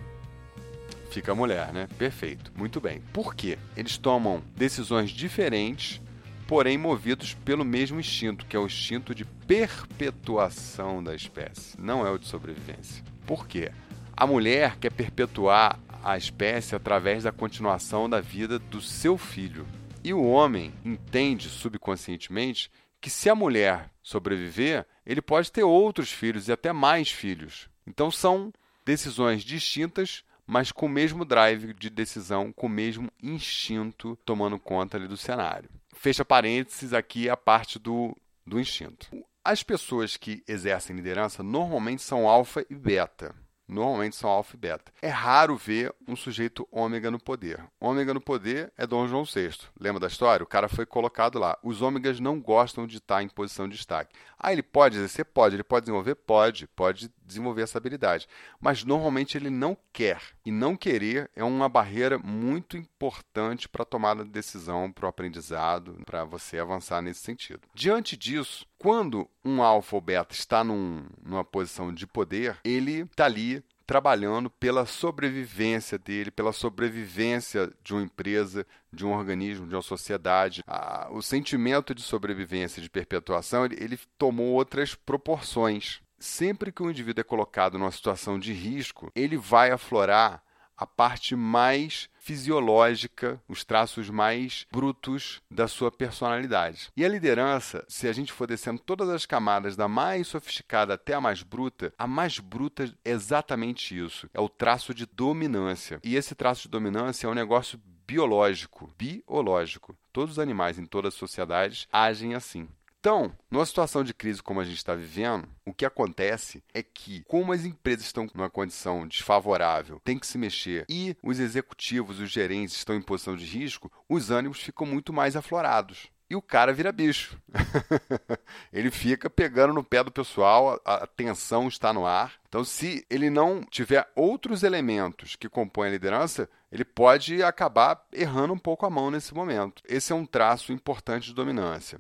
Fica 1.09 1.31
a 1.31 1.35
mulher, 1.35 1.71
né? 1.71 1.87
Perfeito. 1.97 2.51
Muito 2.57 2.81
bem. 2.81 3.01
Por 3.13 3.33
quê? 3.33 3.57
Eles 3.77 3.97
tomam 3.97 4.43
decisões 4.57 5.11
diferentes, 5.11 6.01
porém 6.45 6.77
movidos 6.77 7.33
pelo 7.33 7.63
mesmo 7.63 8.01
instinto, 8.01 8.45
que 8.45 8.55
é 8.57 8.59
o 8.59 8.65
instinto 8.65 9.15
de 9.15 9.23
perpetuação 9.23 11.01
da 11.01 11.15
espécie, 11.15 11.79
não 11.79 12.05
é 12.05 12.11
o 12.11 12.17
de 12.17 12.27
sobrevivência. 12.27 13.01
Por 13.25 13.47
quê? 13.47 13.71
A 14.15 14.27
mulher 14.27 14.75
quer 14.75 14.91
perpetuar 14.91 15.79
a 16.03 16.17
espécie 16.17 16.75
através 16.75 17.23
da 17.23 17.31
continuação 17.31 18.09
da 18.09 18.19
vida 18.19 18.59
do 18.59 18.81
seu 18.81 19.17
filho. 19.17 19.65
E 20.03 20.13
o 20.13 20.21
homem 20.21 20.73
entende 20.83 21.47
subconscientemente 21.47 22.69
que 23.01 23.09
se 23.09 23.29
a 23.29 23.35
mulher 23.35 23.89
sobreviver, 24.01 24.85
ele 25.05 25.21
pode 25.21 25.51
ter 25.51 25.63
outros 25.63 26.11
filhos 26.11 26.47
e 26.47 26.51
até 26.51 26.71
mais 26.73 27.11
filhos. 27.11 27.69
Então 27.85 28.11
são 28.11 28.53
decisões 28.85 29.43
distintas, 29.43 30.23
mas 30.45 30.71
com 30.71 30.85
o 30.85 30.89
mesmo 30.89 31.23
drive 31.23 31.73
de 31.73 31.89
decisão, 31.89 32.51
com 32.51 32.67
o 32.67 32.69
mesmo 32.69 33.09
instinto 33.21 34.17
tomando 34.25 34.59
conta 34.59 34.97
ali 34.97 35.07
do 35.07 35.17
cenário. 35.17 35.69
Fecha 35.93 36.25
parênteses 36.25 36.93
aqui 36.93 37.29
a 37.29 37.37
parte 37.37 37.77
do, 37.77 38.15
do 38.45 38.59
instinto. 38.59 39.07
As 39.43 39.63
pessoas 39.63 40.17
que 40.17 40.43
exercem 40.47 40.95
liderança 40.95 41.41
normalmente 41.41 42.01
são 42.01 42.27
alfa 42.27 42.65
e 42.69 42.75
beta 42.75 43.35
normalmente 43.69 44.15
são 44.15 44.29
alfa 44.29 44.55
e 44.55 44.59
beta. 44.59 44.91
É 45.01 45.09
raro 45.09 45.55
ver 45.55 45.93
um 46.07 46.15
sujeito 46.15 46.67
ômega 46.71 47.11
no 47.11 47.19
poder. 47.19 47.63
Ômega 47.79 48.13
no 48.13 48.19
poder 48.19 48.73
é 48.75 48.87
Dom 48.87 49.07
João 49.07 49.23
VI. 49.23 49.51
Lembra 49.79 49.99
da 49.99 50.07
história? 50.07 50.43
O 50.43 50.47
cara 50.47 50.67
foi 50.67 50.85
colocado 50.85 51.37
lá. 51.37 51.57
Os 51.63 51.81
ômegas 51.81 52.19
não 52.19 52.41
gostam 52.41 52.87
de 52.87 52.97
estar 52.97 53.21
em 53.21 53.29
posição 53.29 53.69
de 53.69 53.75
destaque. 53.75 54.15
Ah, 54.37 54.51
ele 54.51 54.63
pode 54.63 54.97
exercer? 54.97 55.25
Pode. 55.25 55.55
Ele 55.55 55.63
pode 55.63 55.85
desenvolver? 55.85 56.15
Pode. 56.15 56.67
Pode 56.67 57.11
desenvolver 57.29 57.61
essa 57.61 57.77
habilidade. 57.77 58.27
Mas 58.59 58.83
normalmente 58.83 59.37
ele 59.37 59.49
não 59.49 59.77
quer. 59.93 60.21
E 60.45 60.51
não 60.51 60.75
querer 60.75 61.29
é 61.35 61.43
uma 61.43 61.69
barreira 61.69 62.17
muito 62.17 62.75
importante 62.75 63.69
para 63.69 63.83
a 63.83 63.85
tomada 63.85 64.25
de 64.25 64.29
decisão, 64.29 64.91
para 64.91 65.05
o 65.05 65.09
aprendizado, 65.09 65.97
para 66.05 66.25
você 66.25 66.59
avançar 66.59 67.01
nesse 67.01 67.21
sentido. 67.21 67.61
Diante 67.73 68.17
disso, 68.17 68.65
quando 68.77 69.29
um 69.45 69.61
alfa 69.61 69.95
ou 69.95 70.01
beta 70.01 70.33
está 70.33 70.63
num, 70.63 71.05
numa 71.23 71.43
posição 71.43 71.93
de 71.93 72.05
poder, 72.05 72.57
ele 72.63 73.01
está 73.01 73.25
ali 73.25 73.63
trabalhando 73.89 74.51
pela 74.51 74.85
sobrevivência 74.85 75.97
dele, 75.97 76.29
pela 76.29 76.53
sobrevivência 76.53 77.73
de 77.83 77.91
uma 77.91 78.03
empresa, 78.03 78.63
de 78.93 79.03
um 79.03 79.11
organismo, 79.11 79.65
de 79.65 79.73
uma 79.73 79.81
sociedade. 79.81 80.63
Ah, 80.67 81.07
o 81.09 81.23
sentimento 81.23 81.95
de 81.95 82.03
sobrevivência, 82.03 82.83
de 82.83 82.89
perpetuação, 82.89 83.65
ele, 83.65 83.77
ele 83.79 83.99
tomou 84.15 84.49
outras 84.49 84.93
proporções. 84.93 86.01
Sempre 86.19 86.71
que 86.71 86.83
o 86.83 86.89
indivíduo 86.89 87.21
é 87.21 87.23
colocado 87.23 87.77
numa 87.77 87.91
situação 87.91 88.37
de 88.37 88.51
risco, 88.53 89.11
ele 89.15 89.37
vai 89.37 89.71
aflorar 89.71 90.43
a 90.79 90.87
parte 90.87 91.35
mais 91.35 92.09
fisiológica, 92.19 93.41
os 93.49 93.65
traços 93.65 94.09
mais 94.09 94.65
brutos 94.71 95.41
da 95.51 95.67
sua 95.67 95.91
personalidade. 95.91 96.89
E 96.95 97.03
a 97.03 97.09
liderança, 97.09 97.83
se 97.89 98.07
a 98.07 98.13
gente 98.13 98.31
for 98.31 98.47
descendo 98.47 98.79
todas 98.79 99.09
as 99.09 99.25
camadas, 99.25 99.75
da 99.75 99.89
mais 99.89 100.27
sofisticada 100.27 100.93
até 100.93 101.13
a 101.13 101.21
mais 101.21 101.43
bruta, 101.43 101.93
a 101.97 102.07
mais 102.07 102.39
bruta 102.39 102.85
é 103.03 103.11
exatamente 103.11 103.97
isso: 103.97 104.29
é 104.33 104.39
o 104.39 104.47
traço 104.47 104.93
de 104.93 105.05
dominância. 105.05 105.99
E 106.01 106.15
esse 106.15 106.33
traço 106.33 106.63
de 106.63 106.69
dominância 106.69 107.27
é 107.27 107.29
um 107.29 107.33
negócio 107.33 107.77
biológico, 108.07 108.93
biológico. 108.97 109.97
Todos 110.13 110.33
os 110.33 110.39
animais 110.39 110.79
em 110.79 110.85
todas 110.85 111.13
as 111.13 111.19
sociedades 111.19 111.87
agem 111.91 112.35
assim. 112.35 112.67
Então, 112.99 113.31
numa 113.49 113.65
situação 113.65 114.03
de 114.03 114.13
crise 114.13 114.43
como 114.43 114.59
a 114.59 114.65
gente 114.65 114.77
está 114.77 114.93
vivendo, 114.93 115.47
o 115.65 115.73
que 115.73 115.85
acontece 115.85 116.61
é 116.73 116.83
que, 116.83 117.23
como 117.29 117.53
as 117.53 117.63
empresas 117.63 118.05
estão 118.05 118.27
numa 118.33 118.49
condição 118.49 119.07
desfavorável, 119.07 120.01
tem 120.03 120.19
que 120.19 120.27
se 120.27 120.37
mexer, 120.37 120.85
e 120.89 121.15
os 121.23 121.39
executivos, 121.39 122.19
os 122.19 122.29
gerentes 122.29 122.75
estão 122.75 122.95
em 122.95 123.01
posição 123.01 123.37
de 123.37 123.45
risco, 123.45 123.89
os 124.09 124.31
ânimos 124.31 124.59
ficam 124.59 124.85
muito 124.85 125.13
mais 125.13 125.37
aflorados 125.37 126.09
e 126.29 126.35
o 126.35 126.41
cara 126.41 126.71
vira 126.71 126.91
bicho. 126.91 127.41
ele 128.71 128.91
fica 128.91 129.29
pegando 129.29 129.73
no 129.73 129.83
pé 129.83 130.03
do 130.03 130.11
pessoal, 130.11 130.79
a, 130.85 131.07
tensão 131.07 131.67
está 131.67 131.91
no 131.91 132.05
ar. 132.05 132.33
Então, 132.47 132.63
se 132.63 133.05
ele 133.09 133.29
não 133.29 133.63
tiver 133.63 134.07
outros 134.15 134.61
elementos 134.61 135.35
que 135.35 135.49
compõem 135.49 135.89
a 135.89 135.91
liderança, 135.91 136.47
ele 136.71 136.85
pode 136.85 137.41
acabar 137.41 138.05
errando 138.13 138.53
um 138.53 138.59
pouco 138.59 138.85
a 138.85 138.89
mão 138.89 139.09
nesse 139.09 139.33
momento. 139.33 139.81
Esse 139.87 140.11
é 140.11 140.15
um 140.15 140.25
traço 140.25 140.71
importante 140.71 141.27
de 141.29 141.33
dominância. 141.33 141.99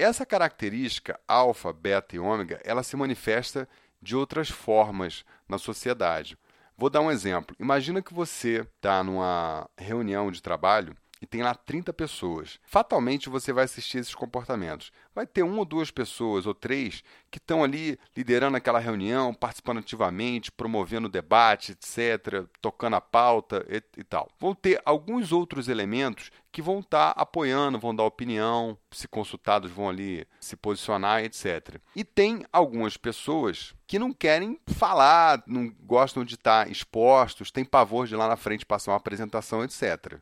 Essa 0.00 0.24
característica 0.24 1.20
alfa, 1.28 1.74
beta 1.74 2.16
e 2.16 2.18
ômega, 2.18 2.58
ela 2.64 2.82
se 2.82 2.96
manifesta 2.96 3.68
de 4.00 4.16
outras 4.16 4.48
formas 4.48 5.26
na 5.46 5.58
sociedade. 5.58 6.38
Vou 6.74 6.88
dar 6.88 7.02
um 7.02 7.10
exemplo. 7.10 7.54
Imagina 7.60 8.00
que 8.00 8.14
você 8.14 8.66
está 8.76 9.04
numa 9.04 9.68
reunião 9.76 10.30
de 10.32 10.40
trabalho 10.40 10.96
e 11.20 11.26
tem 11.26 11.42
lá 11.42 11.54
30 11.54 11.92
pessoas. 11.92 12.58
Fatalmente 12.64 13.28
você 13.28 13.52
vai 13.52 13.64
assistir 13.64 13.98
esses 13.98 14.14
comportamentos. 14.14 14.90
Vai 15.14 15.26
ter 15.26 15.42
uma 15.42 15.58
ou 15.58 15.64
duas 15.64 15.90
pessoas 15.90 16.46
ou 16.46 16.54
três 16.54 17.02
que 17.30 17.38
estão 17.38 17.62
ali 17.62 17.98
liderando 18.16 18.56
aquela 18.56 18.78
reunião, 18.78 19.34
participando 19.34 19.78
ativamente, 19.78 20.50
promovendo 20.50 21.08
o 21.08 21.10
debate, 21.10 21.72
etc., 21.72 22.46
tocando 22.60 22.96
a 22.96 23.00
pauta 23.00 23.64
e, 23.68 23.82
e 24.00 24.04
tal. 24.04 24.30
Vão 24.38 24.54
ter 24.54 24.80
alguns 24.84 25.30
outros 25.30 25.68
elementos 25.68 26.30
que 26.52 26.62
vão 26.62 26.80
estar 26.80 27.14
tá 27.14 27.20
apoiando, 27.20 27.78
vão 27.78 27.94
dar 27.94 28.04
opinião, 28.04 28.76
se 28.90 29.06
consultados 29.06 29.70
vão 29.70 29.88
ali 29.88 30.26
se 30.40 30.56
posicionar, 30.56 31.22
etc. 31.22 31.76
E 31.94 32.02
tem 32.02 32.44
algumas 32.52 32.96
pessoas 32.96 33.74
que 33.86 33.98
não 33.98 34.12
querem 34.12 34.58
falar, 34.66 35.42
não 35.46 35.68
gostam 35.84 36.24
de 36.24 36.34
estar 36.34 36.64
tá 36.64 36.70
expostos, 36.70 37.50
têm 37.50 37.64
pavor 37.64 38.06
de 38.06 38.16
lá 38.16 38.26
na 38.26 38.36
frente 38.36 38.66
passar 38.66 38.92
uma 38.92 38.96
apresentação, 38.96 39.62
etc. 39.62 40.20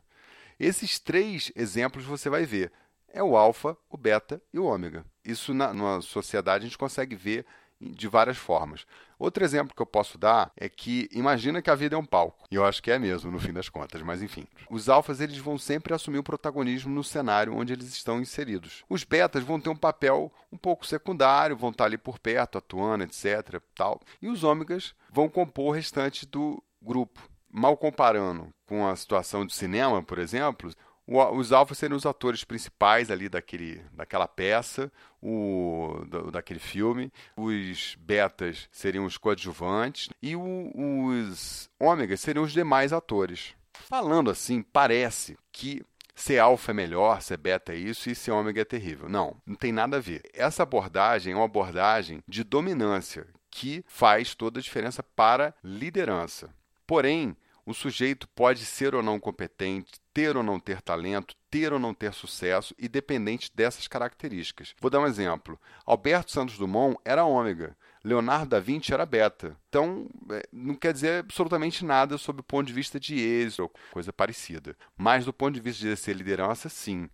Esses 0.59 0.99
três 0.99 1.51
exemplos 1.55 2.03
você 2.03 2.29
vai 2.29 2.45
ver. 2.45 2.71
É 3.07 3.23
o 3.23 3.37
alfa, 3.37 3.77
o 3.89 3.97
beta 3.97 4.41
e 4.53 4.59
o 4.59 4.65
ômega. 4.65 5.05
Isso 5.23 5.53
na, 5.53 5.73
numa 5.73 6.01
sociedade 6.01 6.65
a 6.65 6.67
gente 6.67 6.77
consegue 6.77 7.15
ver 7.15 7.45
de 7.81 8.07
várias 8.07 8.37
formas. 8.37 8.85
Outro 9.17 9.43
exemplo 9.43 9.73
que 9.73 9.81
eu 9.81 9.85
posso 9.85 10.17
dar 10.17 10.51
é 10.57 10.67
que 10.67 11.07
imagina 11.11 11.61
que 11.61 11.69
a 11.69 11.75
vida 11.75 11.95
é 11.95 11.97
um 11.97 12.05
palco. 12.05 12.45
E 12.51 12.55
eu 12.55 12.65
acho 12.65 12.83
que 12.83 12.91
é 12.91 12.99
mesmo, 12.99 13.31
no 13.31 13.39
fim 13.39 13.53
das 13.53 13.69
contas, 13.69 14.01
mas 14.01 14.21
enfim. 14.21 14.45
Os 14.69 14.89
alfas 14.89 15.21
eles 15.21 15.37
vão 15.37 15.57
sempre 15.57 15.93
assumir 15.93 16.17
o 16.17 16.23
protagonismo 16.23 16.93
no 16.93 17.03
cenário 17.03 17.55
onde 17.55 17.71
eles 17.71 17.87
estão 17.87 18.19
inseridos. 18.19 18.83
Os 18.89 19.03
betas 19.03 19.43
vão 19.43 19.59
ter 19.59 19.69
um 19.69 19.75
papel 19.75 20.31
um 20.51 20.57
pouco 20.57 20.85
secundário, 20.85 21.55
vão 21.55 21.69
estar 21.69 21.85
ali 21.85 21.97
por 21.97 22.19
perto, 22.19 22.57
atuando, 22.57 23.05
etc, 23.05 23.61
tal. 23.73 24.01
E 24.21 24.27
os 24.27 24.43
ômegas 24.43 24.93
vão 25.09 25.29
compor 25.29 25.67
o 25.67 25.71
restante 25.71 26.25
do 26.25 26.61
grupo 26.81 27.29
mal 27.51 27.75
comparando 27.75 28.53
com 28.69 28.87
a 28.87 28.95
situação 28.95 29.43
de 29.47 29.53
cinema, 29.53 30.03
por 30.03 30.19
exemplo, 30.19 30.71
os 31.07 31.51
alfas 31.51 31.79
seriam 31.79 31.97
os 31.97 32.05
atores 32.05 32.43
principais 32.43 33.09
ali 33.09 33.27
daquele, 33.27 33.81
daquela 33.91 34.27
peça, 34.27 34.91
o, 35.19 36.05
do, 36.07 36.29
daquele 36.29 36.59
filme. 36.59 37.11
Os 37.35 37.97
betas 37.99 38.69
seriam 38.71 39.05
os 39.05 39.17
coadjuvantes 39.17 40.09
e 40.21 40.35
o, 40.35 40.71
os 40.75 41.67
ômegas 41.79 42.19
seriam 42.19 42.45
os 42.45 42.51
demais 42.51 42.93
atores. 42.93 43.55
Falando 43.73 44.29
assim, 44.29 44.61
parece 44.61 45.35
que 45.51 45.83
ser 46.13 46.37
alfa 46.37 46.69
é 46.69 46.73
melhor, 46.75 47.23
ser 47.23 47.37
beta 47.37 47.73
é 47.73 47.77
isso 47.77 48.07
e 48.07 48.13
ser 48.13 48.29
ômega 48.29 48.61
é 48.61 48.65
terrível. 48.65 49.09
Não, 49.09 49.35
não 49.47 49.55
tem 49.55 49.71
nada 49.71 49.97
a 49.97 50.01
ver. 50.01 50.21
Essa 50.31 50.61
abordagem 50.61 51.33
é 51.33 51.35
uma 51.35 51.45
abordagem 51.45 52.21
de 52.27 52.43
dominância 52.43 53.25
que 53.49 53.83
faz 53.87 54.35
toda 54.35 54.59
a 54.59 54.61
diferença 54.61 55.01
para 55.01 55.55
liderança. 55.63 56.53
Porém, 56.85 57.35
O 57.69 57.73
sujeito 57.75 58.27
pode 58.29 58.65
ser 58.65 58.95
ou 58.95 59.03
não 59.03 59.19
competente, 59.19 60.01
ter 60.11 60.35
ou 60.35 60.41
não 60.41 60.59
ter 60.59 60.81
talento, 60.81 61.35
ter 61.51 61.71
ou 61.71 61.77
não 61.77 61.93
ter 61.93 62.11
sucesso, 62.15 62.73
independente 62.79 63.51
dessas 63.53 63.87
características. 63.87 64.73
Vou 64.81 64.89
dar 64.89 64.99
um 64.99 65.05
exemplo. 65.05 65.55
Alberto 65.85 66.31
Santos 66.31 66.57
Dumont 66.57 66.99
era 67.05 67.23
ômega, 67.23 67.77
Leonardo 68.03 68.49
da 68.49 68.59
Vinci 68.59 68.91
era 68.91 69.05
beta. 69.05 69.55
Então, 69.69 70.09
é, 70.31 70.47
não 70.51 70.73
quer 70.73 70.91
dizer 70.91 71.19
absolutamente 71.19 71.85
nada 71.85 72.17
sob 72.17 72.39
o 72.39 72.43
ponto 72.43 72.65
de 72.65 72.73
vista 72.73 72.99
de 72.99 73.19
êxito 73.19 73.61
ou 73.61 73.71
coisa 73.91 74.11
parecida. 74.11 74.75
Mas 74.97 75.25
do 75.25 75.31
ponto 75.31 75.53
de 75.53 75.61
vista 75.61 75.81
de 75.81 75.89
exercer 75.89 76.15
liderança, 76.15 76.69
sim 76.69 77.07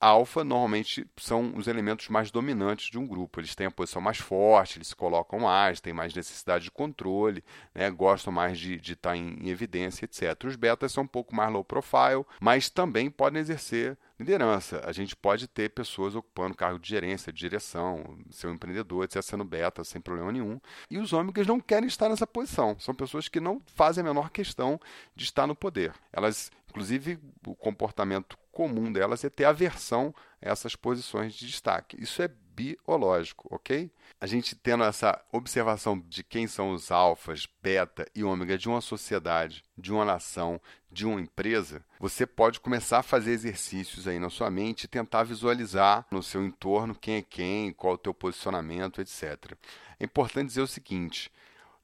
alfa 0.00 0.44
normalmente 0.44 1.06
são 1.16 1.52
os 1.56 1.66
elementos 1.66 2.08
mais 2.08 2.30
dominantes 2.30 2.90
de 2.90 2.98
um 2.98 3.06
grupo. 3.06 3.40
Eles 3.40 3.54
têm 3.54 3.66
a 3.66 3.70
posição 3.70 4.00
mais 4.00 4.18
forte, 4.18 4.78
eles 4.78 4.88
se 4.88 4.96
colocam 4.96 5.40
mais, 5.40 5.80
têm 5.80 5.92
mais 5.92 6.14
necessidade 6.14 6.64
de 6.64 6.70
controle, 6.70 7.42
né, 7.74 7.90
gostam 7.90 8.32
mais 8.32 8.58
de, 8.58 8.76
de 8.78 8.92
estar 8.92 9.16
em, 9.16 9.38
em 9.40 9.48
evidência, 9.48 10.04
etc. 10.04 10.44
Os 10.44 10.56
betas 10.56 10.92
são 10.92 11.04
um 11.04 11.08
pouco 11.08 11.34
mais 11.34 11.52
low 11.52 11.64
profile, 11.64 12.24
mas 12.40 12.68
também 12.68 13.10
podem 13.10 13.40
exercer 13.40 13.96
liderança. 14.18 14.80
A 14.84 14.92
gente 14.92 15.14
pode 15.14 15.46
ter 15.46 15.70
pessoas 15.70 16.14
ocupando 16.14 16.56
cargo 16.56 16.78
de 16.78 16.88
gerência, 16.88 17.32
de 17.32 17.38
direção, 17.38 18.18
ser 18.30 18.48
um 18.48 18.54
empreendedor, 18.54 19.04
etc., 19.04 19.22
sendo 19.22 19.44
beta 19.44 19.84
sem 19.84 20.00
problema 20.00 20.32
nenhum. 20.32 20.60
E 20.90 20.98
os 20.98 21.12
ômegas 21.12 21.46
não 21.46 21.60
querem 21.60 21.86
estar 21.86 22.08
nessa 22.08 22.26
posição. 22.26 22.78
São 22.78 22.94
pessoas 22.94 23.28
que 23.28 23.40
não 23.40 23.60
fazem 23.74 24.02
a 24.02 24.06
menor 24.06 24.30
questão 24.30 24.80
de 25.14 25.24
estar 25.24 25.46
no 25.46 25.54
poder. 25.54 25.92
Elas, 26.12 26.50
inclusive, 26.70 27.18
o 27.46 27.54
comportamento 27.54 28.38
comum 28.50 28.90
delas 28.90 29.22
é 29.22 29.28
ter 29.28 29.44
aversão 29.44 30.14
a 30.40 30.48
essas 30.48 30.74
posições 30.74 31.34
de 31.34 31.46
destaque. 31.46 32.02
Isso 32.02 32.22
é 32.22 32.30
biológico, 32.56 33.46
ok? 33.54 33.90
A 34.18 34.26
gente 34.26 34.56
tendo 34.56 34.82
essa 34.82 35.22
observação 35.30 36.02
de 36.08 36.24
quem 36.24 36.46
são 36.46 36.70
os 36.72 36.90
alfas, 36.90 37.46
beta 37.62 38.06
e 38.14 38.24
ômega 38.24 38.56
de 38.56 38.66
uma 38.66 38.80
sociedade, 38.80 39.62
de 39.76 39.92
uma 39.92 40.06
nação, 40.06 40.58
de 40.90 41.04
uma 41.04 41.20
empresa, 41.20 41.84
você 42.00 42.26
pode 42.26 42.58
começar 42.58 43.00
a 43.00 43.02
fazer 43.02 43.32
exercícios 43.32 44.08
aí 44.08 44.18
na 44.18 44.30
sua 44.30 44.50
mente 44.50 44.84
e 44.84 44.88
tentar 44.88 45.24
visualizar 45.24 46.06
no 46.10 46.22
seu 46.22 46.42
entorno 46.42 46.94
quem 46.94 47.16
é 47.16 47.22
quem, 47.22 47.72
qual 47.74 47.92
é 47.92 47.96
o 47.96 47.98
teu 47.98 48.14
posicionamento, 48.14 49.02
etc. 49.02 49.52
É 50.00 50.04
importante 50.04 50.48
dizer 50.48 50.62
o 50.62 50.66
seguinte: 50.66 51.30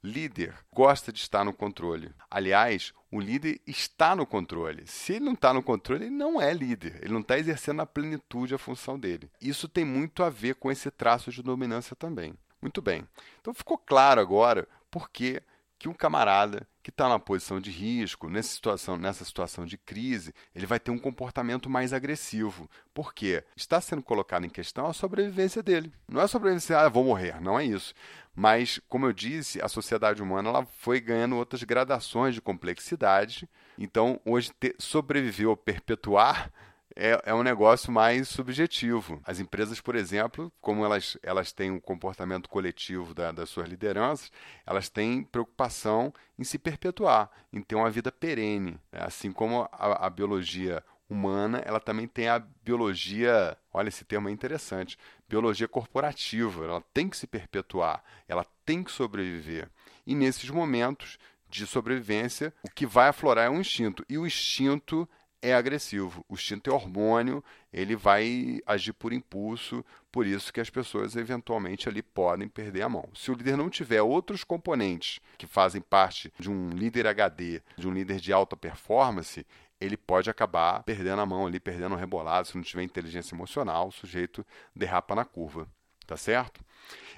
líder 0.02 0.54
gosta 0.72 1.12
de 1.12 1.20
estar 1.20 1.44
no 1.44 1.52
controle. 1.52 2.12
Aliás, 2.30 2.92
o 3.10 3.20
líder 3.20 3.60
está 3.66 4.16
no 4.16 4.26
controle. 4.26 4.86
Se 4.86 5.14
ele 5.14 5.24
não 5.24 5.34
está 5.34 5.52
no 5.54 5.62
controle, 5.62 6.04
ele 6.04 6.14
não 6.14 6.40
é 6.40 6.52
líder. 6.52 6.98
Ele 7.02 7.12
não 7.12 7.20
está 7.20 7.38
exercendo 7.38 7.80
a 7.80 7.86
plenitude 7.86 8.54
a 8.54 8.58
função 8.58 8.98
dele. 8.98 9.30
Isso 9.40 9.68
tem 9.68 9.84
muito 9.84 10.22
a 10.22 10.30
ver 10.30 10.56
com 10.56 10.70
esse 10.70 10.90
traço 10.90 11.30
de 11.30 11.42
dominância 11.42 11.94
também. 11.94 12.34
Muito 12.60 12.82
bem. 12.82 13.06
Então 13.40 13.54
ficou 13.54 13.78
claro 13.78 14.20
agora 14.20 14.68
por 14.90 15.10
que 15.10 15.42
que 15.78 15.88
um 15.88 15.94
camarada 15.94 16.66
que 16.82 16.90
está 16.90 17.08
na 17.08 17.18
posição 17.18 17.60
de 17.60 17.70
risco, 17.70 18.28
nessa 18.28 18.48
situação, 18.48 18.96
nessa 18.96 19.24
situação 19.24 19.64
de 19.64 19.78
crise, 19.78 20.34
ele 20.54 20.66
vai 20.66 20.80
ter 20.80 20.90
um 20.90 20.98
comportamento 20.98 21.70
mais 21.70 21.92
agressivo. 21.92 22.68
Por 22.92 23.14
quê? 23.14 23.44
Está 23.56 23.80
sendo 23.80 24.02
colocado 24.02 24.44
em 24.44 24.50
questão 24.50 24.86
a 24.86 24.92
sobrevivência 24.92 25.62
dele. 25.62 25.92
Não 26.08 26.20
é 26.20 26.26
sobrevivência, 26.26 26.78
ah, 26.78 26.88
vou 26.88 27.04
morrer, 27.04 27.40
não 27.40 27.58
é 27.58 27.64
isso. 27.64 27.94
Mas, 28.34 28.80
como 28.88 29.06
eu 29.06 29.12
disse, 29.12 29.62
a 29.62 29.68
sociedade 29.68 30.22
humana 30.22 30.48
ela 30.48 30.66
foi 30.66 31.00
ganhando 31.00 31.36
outras 31.36 31.62
gradações 31.62 32.34
de 32.34 32.40
complexidade. 32.40 33.48
Então, 33.78 34.20
hoje, 34.24 34.50
ter, 34.58 34.74
sobreviver 34.78 35.48
ou 35.48 35.56
perpetuar 35.56 36.50
é, 36.96 37.20
é, 37.24 37.34
um 37.34 37.42
negócio 37.42 37.92
mais 37.92 38.28
subjetivo. 38.28 39.20
As 39.24 39.40
empresas, 39.40 39.80
por 39.80 39.94
exemplo, 39.94 40.52
como 40.60 40.84
elas, 40.84 41.16
elas 41.22 41.52
têm 41.52 41.70
um 41.70 41.80
comportamento 41.80 42.48
coletivo 42.48 43.14
da, 43.14 43.32
das 43.32 43.48
suas 43.48 43.68
lideranças, 43.68 44.30
elas 44.66 44.88
têm 44.88 45.22
preocupação 45.22 46.12
em 46.38 46.44
se 46.44 46.58
perpetuar, 46.58 47.30
em 47.52 47.62
ter 47.62 47.74
uma 47.74 47.90
vida 47.90 48.10
perene. 48.10 48.72
Né? 48.90 49.00
Assim 49.00 49.32
como 49.32 49.68
a, 49.72 50.06
a 50.06 50.10
biologia 50.10 50.82
humana, 51.08 51.62
ela 51.64 51.78
também 51.78 52.08
tem 52.08 52.28
a 52.28 52.38
biologia, 52.38 53.56
olha 53.72 53.88
esse 53.88 54.04
termo 54.04 54.28
é 54.28 54.32
interessante, 54.32 54.98
biologia 55.28 55.68
corporativa, 55.68 56.64
ela 56.64 56.82
tem 56.92 57.08
que 57.08 57.16
se 57.16 57.26
perpetuar, 57.26 58.02
ela 58.26 58.46
tem 58.64 58.82
que 58.82 58.90
sobreviver. 58.90 59.68
E 60.06 60.14
nesses 60.14 60.48
momentos 60.48 61.18
de 61.48 61.66
sobrevivência, 61.66 62.52
o 62.62 62.70
que 62.70 62.86
vai 62.86 63.08
aflorar 63.08 63.46
é 63.46 63.50
um 63.50 63.60
instinto, 63.60 64.04
e 64.08 64.16
o 64.16 64.26
instinto 64.26 65.06
é 65.42 65.52
agressivo. 65.52 66.24
O 66.28 66.34
instinto 66.34 66.70
é 66.70 66.72
hormônio, 66.72 67.44
ele 67.72 67.96
vai 67.96 68.60
agir 68.64 68.92
por 68.92 69.12
impulso, 69.12 69.84
por 70.10 70.24
isso 70.24 70.52
que 70.52 70.60
as 70.60 70.70
pessoas 70.70 71.16
eventualmente 71.16 71.88
ali 71.88 72.00
podem 72.00 72.48
perder 72.48 72.82
a 72.82 72.88
mão. 72.88 73.08
Se 73.12 73.30
o 73.30 73.34
líder 73.34 73.56
não 73.56 73.68
tiver 73.68 74.00
outros 74.00 74.44
componentes 74.44 75.20
que 75.36 75.46
fazem 75.46 75.82
parte 75.82 76.32
de 76.38 76.48
um 76.48 76.70
líder 76.70 77.08
HD, 77.08 77.60
de 77.76 77.88
um 77.88 77.92
líder 77.92 78.20
de 78.20 78.32
alta 78.32 78.56
performance, 78.56 79.44
ele 79.80 79.96
pode 79.96 80.30
acabar 80.30 80.84
perdendo 80.84 81.20
a 81.20 81.26
mão 81.26 81.46
ali, 81.46 81.58
perdendo 81.58 81.96
o 81.96 81.98
rebolado, 81.98 82.46
se 82.46 82.54
não 82.54 82.62
tiver 82.62 82.84
inteligência 82.84 83.34
emocional, 83.34 83.88
o 83.88 83.92
sujeito 83.92 84.46
derrapa 84.74 85.14
na 85.14 85.24
curva, 85.24 85.66
tá 86.06 86.16
certo? 86.16 86.64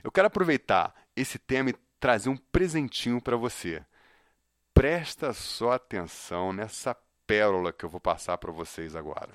Eu 0.02 0.10
quero 0.10 0.28
aproveitar 0.28 0.94
esse 1.14 1.38
tema 1.38 1.70
e 1.70 1.74
trazer 2.00 2.30
um 2.30 2.36
presentinho 2.36 3.20
para 3.20 3.36
você. 3.36 3.84
Presta 4.72 5.32
só 5.32 5.72
atenção 5.72 6.52
nessa 6.52 6.96
pérola 7.26 7.72
que 7.72 7.84
eu 7.84 7.88
vou 7.88 8.00
passar 8.00 8.38
para 8.38 8.52
vocês 8.52 8.94
agora. 8.94 9.30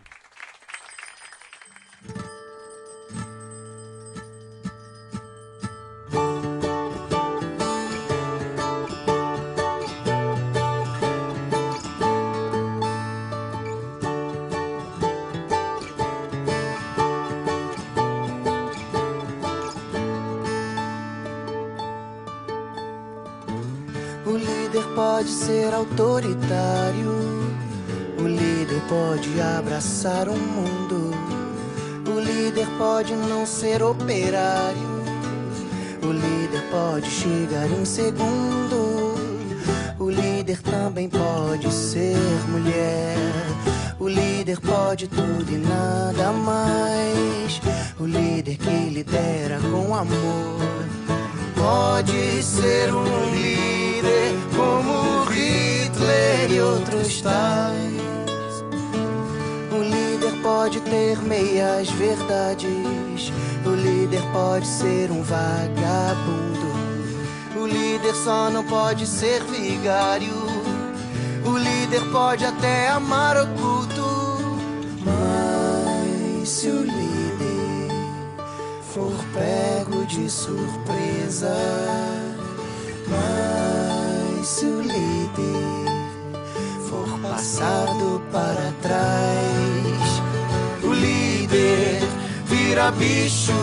O 24.25 24.37
líder 24.37 24.83
pode 24.95 25.27
ser 25.27 25.73
autoritário 25.73 26.88
pode 28.89 29.39
abraçar 29.39 30.27
o 30.27 30.35
mundo. 30.35 31.11
O 32.07 32.19
líder 32.19 32.67
pode 32.79 33.13
não 33.13 33.45
ser 33.45 33.83
operário. 33.83 34.89
O 36.01 36.11
líder 36.11 36.63
pode 36.71 37.07
chegar 37.07 37.69
em 37.69 37.85
segundo. 37.85 39.13
O 39.99 40.09
líder 40.09 40.59
também 40.63 41.07
pode 41.07 41.71
ser 41.71 42.17
mulher. 42.49 43.15
O 43.99 44.07
líder 44.07 44.59
pode 44.59 45.07
tudo 45.07 45.51
e 45.51 45.57
nada 45.57 46.31
mais. 46.31 47.61
O 47.99 48.05
líder 48.05 48.57
que 48.57 48.89
lidera 48.89 49.59
com 49.59 49.93
amor 49.93 50.59
pode 51.55 52.41
ser 52.41 52.91
um 52.91 53.29
líder 53.35 54.33
como 54.55 55.25
Hitler 55.25 56.51
e 56.51 56.61
outros 56.61 57.21
tais 57.21 58.18
pode 60.41 60.81
ter 60.81 61.21
meias 61.21 61.89
verdades. 61.91 63.31
O 63.65 63.69
líder 63.69 64.21
pode 64.31 64.67
ser 64.67 65.11
um 65.11 65.21
vagabundo. 65.21 66.69
O 67.55 67.65
líder 67.65 68.15
só 68.15 68.49
não 68.49 68.63
pode 68.63 69.05
ser 69.05 69.43
vigário. 69.43 70.33
O 71.45 71.57
líder 71.57 72.01
pode 72.11 72.45
até 72.45 72.89
amar 72.89 73.37
oculto. 73.37 74.59
Mas 75.05 76.49
se 76.49 76.67
o 76.69 76.81
líder 76.81 77.91
for 78.93 79.13
pego 79.33 80.05
de 80.05 80.29
surpresa, 80.29 81.55
mas 83.07 84.47
se 84.47 84.65
o 84.65 84.81
líder 84.81 85.89
for 86.89 87.19
passado 87.19 88.21
para 88.31 88.73
trás 88.81 89.68
líder, 91.49 92.01
vira 92.45 92.91
bicho, 92.91 93.53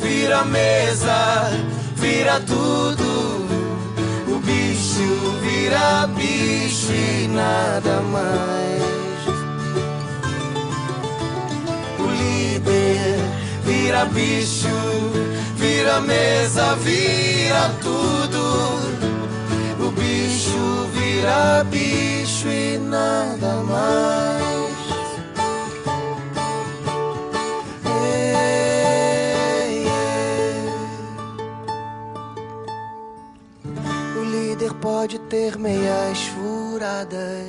vira 0.00 0.44
mesa, 0.44 1.50
vira 1.96 2.40
tudo. 2.40 3.46
O 4.28 4.38
bicho 4.40 5.38
vira 5.40 6.08
bicho 6.08 6.92
e 6.92 7.28
nada 7.28 8.00
mais. 8.02 8.82
O 11.98 12.06
líder 12.06 13.18
vira 13.64 14.04
bicho, 14.06 14.68
vira 15.56 16.00
mesa, 16.00 16.74
vira 16.76 17.70
tudo. 17.80 18.96
O 19.78 19.90
bicho 19.92 20.88
vira 20.92 21.64
bicho 21.64 22.48
e 22.48 22.78
nada 22.78 23.62
mais. 23.62 24.55
Pode 34.96 35.18
ter 35.28 35.58
meias 35.58 36.18
misturadas. 36.18 37.44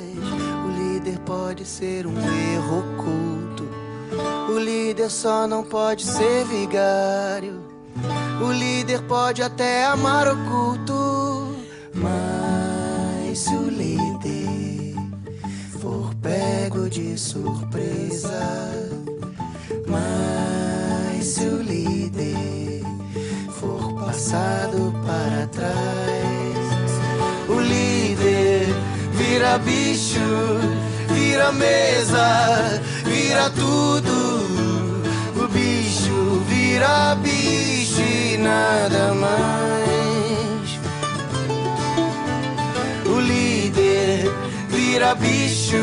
O 0.66 0.68
líder 0.68 1.18
pode 1.20 1.64
ser 1.64 2.06
um 2.06 2.14
erro 2.14 2.80
oculto. 2.80 3.66
O 4.50 4.58
líder 4.58 5.10
só 5.10 5.46
não 5.46 5.64
pode 5.64 6.04
ser 6.04 6.44
vigário. 6.44 7.58
O 8.46 8.52
líder 8.52 9.00
pode 9.04 9.42
até 9.42 9.86
amar 9.86 10.28
o 10.28 10.36
culto. 10.44 11.56
Mas 11.94 13.38
se 13.38 13.54
o 13.54 13.70
líder 13.70 14.94
for 15.80 16.14
pego 16.16 16.90
de 16.90 17.16
surpresa, 17.16 18.90
mas 19.86 21.24
se 21.24 21.44
o 21.44 21.62
líder 21.62 22.82
for 23.58 23.94
passado 23.94 24.92
para 25.06 25.46
trás, 25.46 26.07
vira 29.48 29.58
bicho, 29.58 30.20
vira 31.08 31.52
mesa, 31.52 32.82
vira 33.04 33.48
tudo. 33.50 34.42
O 35.36 35.48
bicho 35.48 36.42
vira 36.48 37.14
bicho 37.22 38.02
e 38.02 38.36
nada 38.36 39.14
mais. 39.14 40.78
O 43.06 43.20
líder 43.20 44.30
vira 44.68 45.14
bicho, 45.14 45.82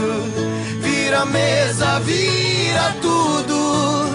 vira 0.81 1.25
mesa, 1.25 1.99
vira 2.01 2.95
tudo. 3.01 4.05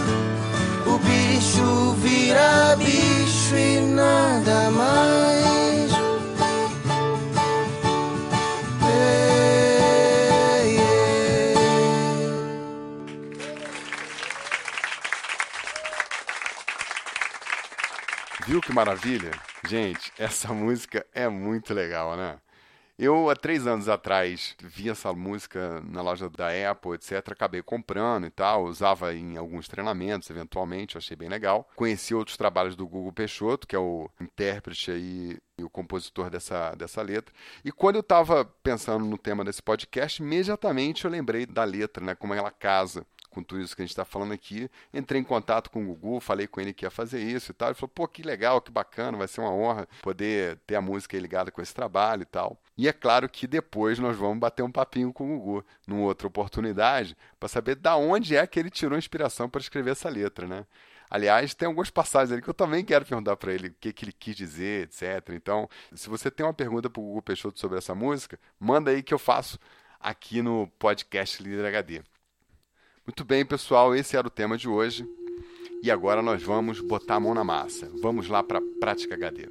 O 0.86 0.98
bicho 0.98 1.96
vira 2.02 2.76
bicho 2.76 3.56
e 3.56 3.80
nada 3.80 4.70
mais. 4.70 5.59
Que 18.70 18.74
maravilha? 18.74 19.33
Gente, 19.68 20.12
essa 20.16 20.54
música 20.54 21.04
é 21.12 21.28
muito 21.28 21.74
legal, 21.74 22.16
né? 22.16 22.38
Eu, 22.96 23.30
há 23.30 23.35
três 23.35 23.66
anos 23.66 23.88
atrás, 23.88 24.54
vi 24.62 24.90
essa 24.90 25.12
música 25.12 25.80
na 25.80 26.02
loja 26.02 26.28
da 26.28 26.48
Apple, 26.70 26.92
etc. 26.92 27.33
Acabei 27.33 27.62
comprando 27.62 28.26
e 28.26 28.30
tal, 28.30 28.64
usava 28.64 29.14
em 29.14 29.38
alguns 29.38 29.66
treinamentos, 29.66 30.28
eventualmente, 30.28 30.98
achei 30.98 31.16
bem 31.16 31.28
legal. 31.28 31.68
Conheci 31.74 32.14
outros 32.14 32.37
trabalhos 32.37 32.76
do 32.76 32.87
Google 32.87 33.12
Peixoto, 33.12 33.66
que 33.66 33.74
é 33.74 33.78
o 33.78 34.09
intérprete 34.20 34.90
aí 34.90 35.38
e 35.59 35.64
o 35.64 35.70
compositor 35.70 36.28
dessa, 36.28 36.74
dessa 36.74 37.00
letra. 37.00 37.35
E 37.64 37.72
quando 37.72 37.96
eu 37.96 38.02
estava 38.02 38.44
pensando 38.62 39.04
no 39.04 39.16
tema 39.16 39.44
desse 39.44 39.62
podcast, 39.62 40.22
imediatamente 40.22 41.06
eu 41.06 41.11
lembrei 41.11 41.46
da 41.46 41.64
letra, 41.64 42.04
né? 42.04 42.14
Como 42.14 42.35
ela 42.35 42.50
casa 42.50 43.04
com 43.30 43.42
tudo 43.42 43.62
isso 43.62 43.74
que 43.74 43.82
a 43.82 43.84
gente 43.84 43.92
está 43.92 44.04
falando 44.04 44.32
aqui. 44.32 44.70
Entrei 44.92 45.20
em 45.20 45.24
contato 45.24 45.70
com 45.70 45.82
o 45.82 45.94
Gugu, 45.94 46.20
falei 46.20 46.46
com 46.46 46.60
ele 46.60 46.72
que 46.72 46.84
ia 46.84 46.90
fazer 46.90 47.20
isso 47.20 47.52
e 47.52 47.54
tal. 47.54 47.68
Ele 47.68 47.74
falou, 47.74 47.90
pô, 47.94 48.06
que 48.08 48.22
legal, 48.22 48.60
que 48.60 48.70
bacana, 48.70 49.16
vai 49.16 49.28
ser 49.28 49.40
uma 49.40 49.52
honra 49.52 49.88
poder 50.02 50.58
ter 50.66 50.74
a 50.74 50.80
música 50.80 51.18
ligada 51.18 51.50
com 51.50 51.62
esse 51.62 51.74
trabalho 51.74 52.22
e 52.22 52.26
tal. 52.26 52.60
E 52.76 52.88
é 52.88 52.92
claro 52.92 53.28
que 53.28 53.46
depois 53.46 53.98
nós 53.98 54.16
vamos 54.16 54.38
bater 54.38 54.62
um 54.62 54.72
papinho 54.72 55.12
com 55.12 55.36
o 55.36 55.38
Gugu, 55.38 55.64
numa 55.86 56.02
outra 56.02 56.26
oportunidade, 56.26 57.16
para 57.38 57.48
saber 57.48 57.76
da 57.76 57.96
onde 57.96 58.36
é 58.36 58.46
que 58.46 58.58
ele 58.58 58.70
tirou 58.70 58.98
inspiração 58.98 59.48
para 59.48 59.60
escrever 59.60 59.92
essa 59.92 60.08
letra, 60.08 60.46
né? 60.46 60.66
Aliás, 61.10 61.54
tem 61.54 61.66
algumas 61.66 61.90
passagens 61.90 62.30
ali 62.30 62.40
que 62.40 62.48
eu 62.48 62.54
também 62.54 62.84
quero 62.84 63.04
perguntar 63.04 63.36
para 63.36 63.52
ele 63.52 63.68
o 63.68 63.74
que, 63.80 63.92
que 63.92 64.04
ele 64.04 64.12
quis 64.12 64.36
dizer, 64.36 64.84
etc. 64.84 65.30
Então, 65.34 65.68
se 65.92 66.08
você 66.08 66.30
tem 66.30 66.46
uma 66.46 66.54
pergunta 66.54 66.88
para 66.88 67.00
o 67.00 67.04
Gugu 67.04 67.22
Peixoto 67.22 67.58
sobre 67.58 67.78
essa 67.78 67.96
música, 67.96 68.38
manda 68.60 68.92
aí 68.92 69.02
que 69.02 69.12
eu 69.12 69.18
faço 69.18 69.58
aqui 69.98 70.40
no 70.40 70.68
podcast 70.78 71.42
Líder 71.42 71.66
HD. 71.66 72.02
Muito 73.10 73.24
bem, 73.24 73.44
pessoal, 73.44 73.92
esse 73.92 74.16
era 74.16 74.28
o 74.28 74.30
tema 74.30 74.56
de 74.56 74.68
hoje. 74.68 75.04
E 75.82 75.90
agora 75.90 76.22
nós 76.22 76.40
vamos 76.44 76.80
botar 76.80 77.16
a 77.16 77.20
mão 77.20 77.34
na 77.34 77.42
massa. 77.42 77.90
Vamos 78.00 78.28
lá 78.28 78.40
para 78.40 78.60
a 78.60 78.62
Prática 78.78 79.16
HD. 79.16 79.48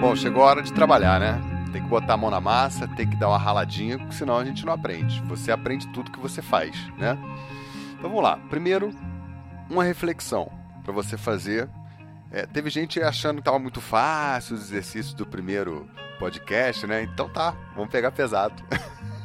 Bom, 0.00 0.14
chegou 0.14 0.44
a 0.44 0.46
hora 0.46 0.62
de 0.62 0.72
trabalhar, 0.72 1.18
né? 1.18 1.40
Tem 1.72 1.82
que 1.82 1.88
botar 1.88 2.14
a 2.14 2.16
mão 2.16 2.30
na 2.30 2.40
massa, 2.40 2.86
tem 2.86 3.10
que 3.10 3.16
dar 3.16 3.26
uma 3.26 3.38
raladinha, 3.38 3.98
porque 3.98 4.14
senão 4.14 4.38
a 4.38 4.44
gente 4.44 4.64
não 4.64 4.72
aprende. 4.72 5.20
Você 5.22 5.50
aprende 5.50 5.88
tudo 5.88 6.12
que 6.12 6.20
você 6.20 6.40
faz, 6.40 6.76
né? 6.96 7.18
Então 7.98 8.08
vamos 8.08 8.22
lá. 8.22 8.36
Primeiro, 8.48 8.94
uma 9.68 9.82
reflexão 9.82 10.48
para 10.84 10.92
você 10.92 11.18
fazer. 11.18 11.68
É, 12.30 12.44
teve 12.46 12.68
gente 12.68 13.00
achando 13.00 13.36
que 13.36 13.40
estava 13.40 13.58
muito 13.58 13.80
fácil 13.80 14.54
os 14.54 14.62
exercícios 14.62 15.14
do 15.14 15.26
primeiro 15.26 15.88
podcast, 16.18 16.86
né? 16.86 17.02
Então 17.02 17.28
tá, 17.28 17.56
vamos 17.74 17.90
pegar 17.90 18.10
pesado. 18.10 18.62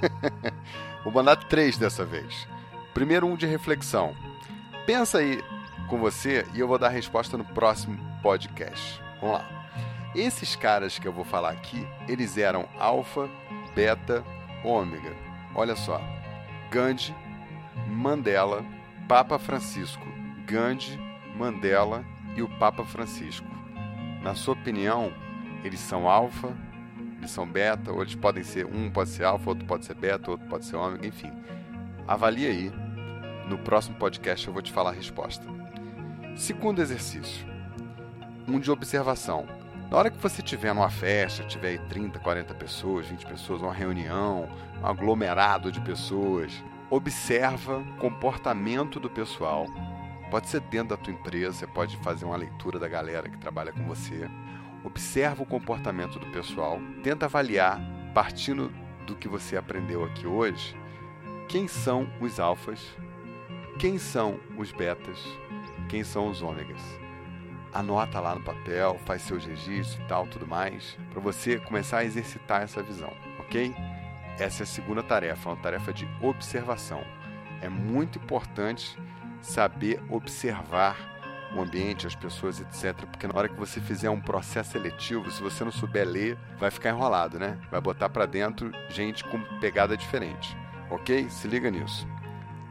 Vou 1.04 1.12
mandar 1.12 1.36
três 1.36 1.78
dessa 1.78 2.06
vez. 2.06 2.48
Primeiro, 2.94 3.28
um 3.28 3.36
de 3.36 3.46
reflexão. 3.46 4.16
Pensa 4.86 5.18
aí 5.18 5.44
com 5.90 5.98
você 5.98 6.46
e 6.54 6.60
eu 6.60 6.68
vou 6.68 6.78
dar 6.78 6.88
a 6.88 6.92
resposta 6.92 7.38
no 7.38 7.44
próximo 7.44 7.98
podcast. 8.22 9.02
Vamos 9.20 9.38
lá. 9.38 9.70
Esses 10.16 10.56
caras 10.56 10.98
que 11.00 11.08
eu 11.08 11.12
vou 11.12 11.26
falar 11.26 11.50
aqui, 11.50 11.86
eles 12.08 12.38
eram 12.38 12.70
alfa, 12.80 13.30
beta, 13.76 14.24
ômega. 14.64 15.14
Olha 15.56 15.76
só. 15.76 16.00
Gandhi, 16.70 17.14
Mandela, 17.88 18.64
Papa 19.08 19.38
Francisco. 19.38 20.06
Gandhi, 20.46 20.98
Mandela 21.36 22.06
e 22.36 22.42
o 22.42 22.50
Papa 22.58 22.84
Francisco. 22.84 23.48
Na 24.22 24.36
sua 24.36 24.54
opinião, 24.54 25.14
eles 25.64 25.80
são 25.80 26.08
alfa, 26.08 26.56
eles 27.18 27.32
são 27.32 27.48
beta, 27.48 27.92
ou 27.92 28.02
eles 28.02 28.16
podem 28.16 28.44
ser, 28.44 28.66
um 28.66 28.90
pode 28.90 29.10
ser 29.10 29.24
alfa, 29.24 29.50
outro 29.50 29.66
pode 29.66 29.86
ser 29.86 29.96
beta, 29.96 30.32
outro 30.32 30.48
pode 30.48 30.66
ser 30.66 30.76
ômega, 30.76 31.08
enfim. 31.08 31.32
Avalie 32.08 32.48
aí. 32.48 32.72
No 33.48 33.58
próximo 33.58 33.98
podcast 33.98 34.48
eu 34.48 34.54
vou 34.54 34.62
te 34.62 34.72
falar 34.72 34.92
a 34.92 34.94
resposta. 34.94 35.46
Segundo 36.36 36.82
exercício. 36.82 37.46
Um 38.48 38.60
de 38.60 38.72
observação. 38.72 39.46
Na 39.90 39.98
hora 39.98 40.10
que 40.10 40.18
você 40.18 40.42
estiver 40.42 40.74
numa 40.74 40.90
festa, 40.90 41.44
tiver 41.44 41.70
aí 41.70 41.78
30, 41.78 42.20
40 42.20 42.54
pessoas, 42.56 43.08
20 43.08 43.26
pessoas, 43.26 43.62
uma 43.62 43.74
reunião, 43.74 44.50
um 44.82 44.86
aglomerado 44.86 45.72
de 45.72 45.80
pessoas, 45.82 46.52
observa 46.90 47.78
o 47.78 47.98
comportamento 47.98 49.00
do 49.00 49.10
pessoal. 49.10 49.68
Pode 50.34 50.50
ser 50.50 50.62
dentro 50.62 50.98
da 50.98 50.98
tua 50.98 51.14
empresa, 51.14 51.68
pode 51.68 51.96
fazer 51.98 52.26
uma 52.26 52.36
leitura 52.36 52.80
da 52.80 52.88
galera 52.88 53.30
que 53.30 53.38
trabalha 53.38 53.72
com 53.72 53.84
você. 53.84 54.28
Observa 54.84 55.44
o 55.44 55.46
comportamento 55.46 56.18
do 56.18 56.26
pessoal, 56.32 56.80
tenta 57.04 57.28
avaliar, 57.28 57.80
partindo 58.16 58.74
do 59.06 59.16
que 59.16 59.28
você 59.28 59.56
aprendeu 59.56 60.04
aqui 60.04 60.26
hoje, 60.26 60.76
quem 61.48 61.68
são 61.68 62.10
os 62.20 62.40
alfas, 62.40 62.80
quem 63.78 64.00
são 64.00 64.40
os 64.58 64.72
betas, 64.72 65.20
quem 65.88 66.04
são 66.04 66.28
os 66.32 66.42
ômegas 66.42 66.82
anota 67.72 68.20
lá 68.20 68.34
no 68.34 68.42
papel, 68.42 69.00
faz 69.06 69.22
seus 69.22 69.46
registros 69.46 70.04
e 70.04 70.08
tal, 70.08 70.26
tudo 70.26 70.48
mais, 70.48 70.98
para 71.12 71.22
você 71.22 71.60
começar 71.60 72.00
a 72.00 72.06
exercitar 72.06 72.64
essa 72.64 72.82
visão, 72.82 73.14
ok? 73.40 73.72
Essa 74.40 74.64
é 74.64 74.66
a 74.66 74.68
segunda 74.68 75.04
tarefa, 75.04 75.50
uma 75.50 75.58
tarefa 75.58 75.94
de 75.94 76.08
observação. 76.24 77.04
É 77.62 77.70
muito 77.70 78.18
importante 78.18 78.98
saber 79.44 80.02
observar 80.10 80.98
o 81.56 81.62
ambiente, 81.62 82.08
as 82.08 82.16
pessoas, 82.16 82.60
etc. 82.60 83.06
Porque 83.06 83.28
na 83.28 83.38
hora 83.38 83.48
que 83.48 83.60
você 83.60 83.80
fizer 83.80 84.10
um 84.10 84.20
processo 84.20 84.72
seletivo, 84.72 85.30
se 85.30 85.42
você 85.42 85.64
não 85.64 85.72
souber 85.72 86.08
ler, 86.08 86.38
vai 86.58 86.72
ficar 86.72 86.90
enrolado, 86.90 87.38
né? 87.38 87.60
Vai 87.70 87.80
botar 87.80 88.10
para 88.10 88.26
dentro 88.26 88.72
gente 88.90 89.24
com 89.24 89.40
pegada 89.60 89.96
diferente, 89.96 90.58
ok? 90.90 91.30
Se 91.30 91.48
liga 91.48 91.70
nisso. 91.70 92.08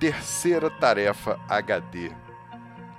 Terceira 0.01 0.69
tarefa 0.69 1.39
HD 1.49 2.11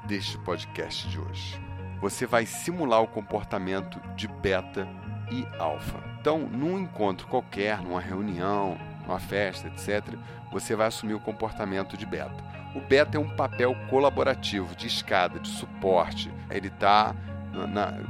deste 0.07 0.37
podcast 0.37 1.09
de 1.09 1.19
hoje 1.19 1.63
você 2.03 2.25
vai 2.25 2.45
simular 2.45 3.01
o 3.01 3.07
comportamento 3.07 3.97
de 4.13 4.27
beta 4.27 4.85
e 5.31 5.47
alfa. 5.57 6.03
Então, 6.19 6.39
num 6.39 6.77
encontro 6.77 7.25
qualquer, 7.27 7.81
numa 7.81 8.01
reunião, 8.01 8.77
numa 9.07 9.21
festa, 9.21 9.69
etc., 9.69 10.17
você 10.51 10.75
vai 10.75 10.87
assumir 10.87 11.13
o 11.13 11.19
comportamento 11.21 11.95
de 11.95 12.05
beta. 12.05 12.43
O 12.75 12.81
beta 12.81 13.17
é 13.17 13.19
um 13.19 13.29
papel 13.29 13.75
colaborativo, 13.89 14.75
de 14.75 14.87
escada, 14.87 15.39
de 15.39 15.47
suporte. 15.47 16.31
Ele 16.49 16.67
está 16.67 17.15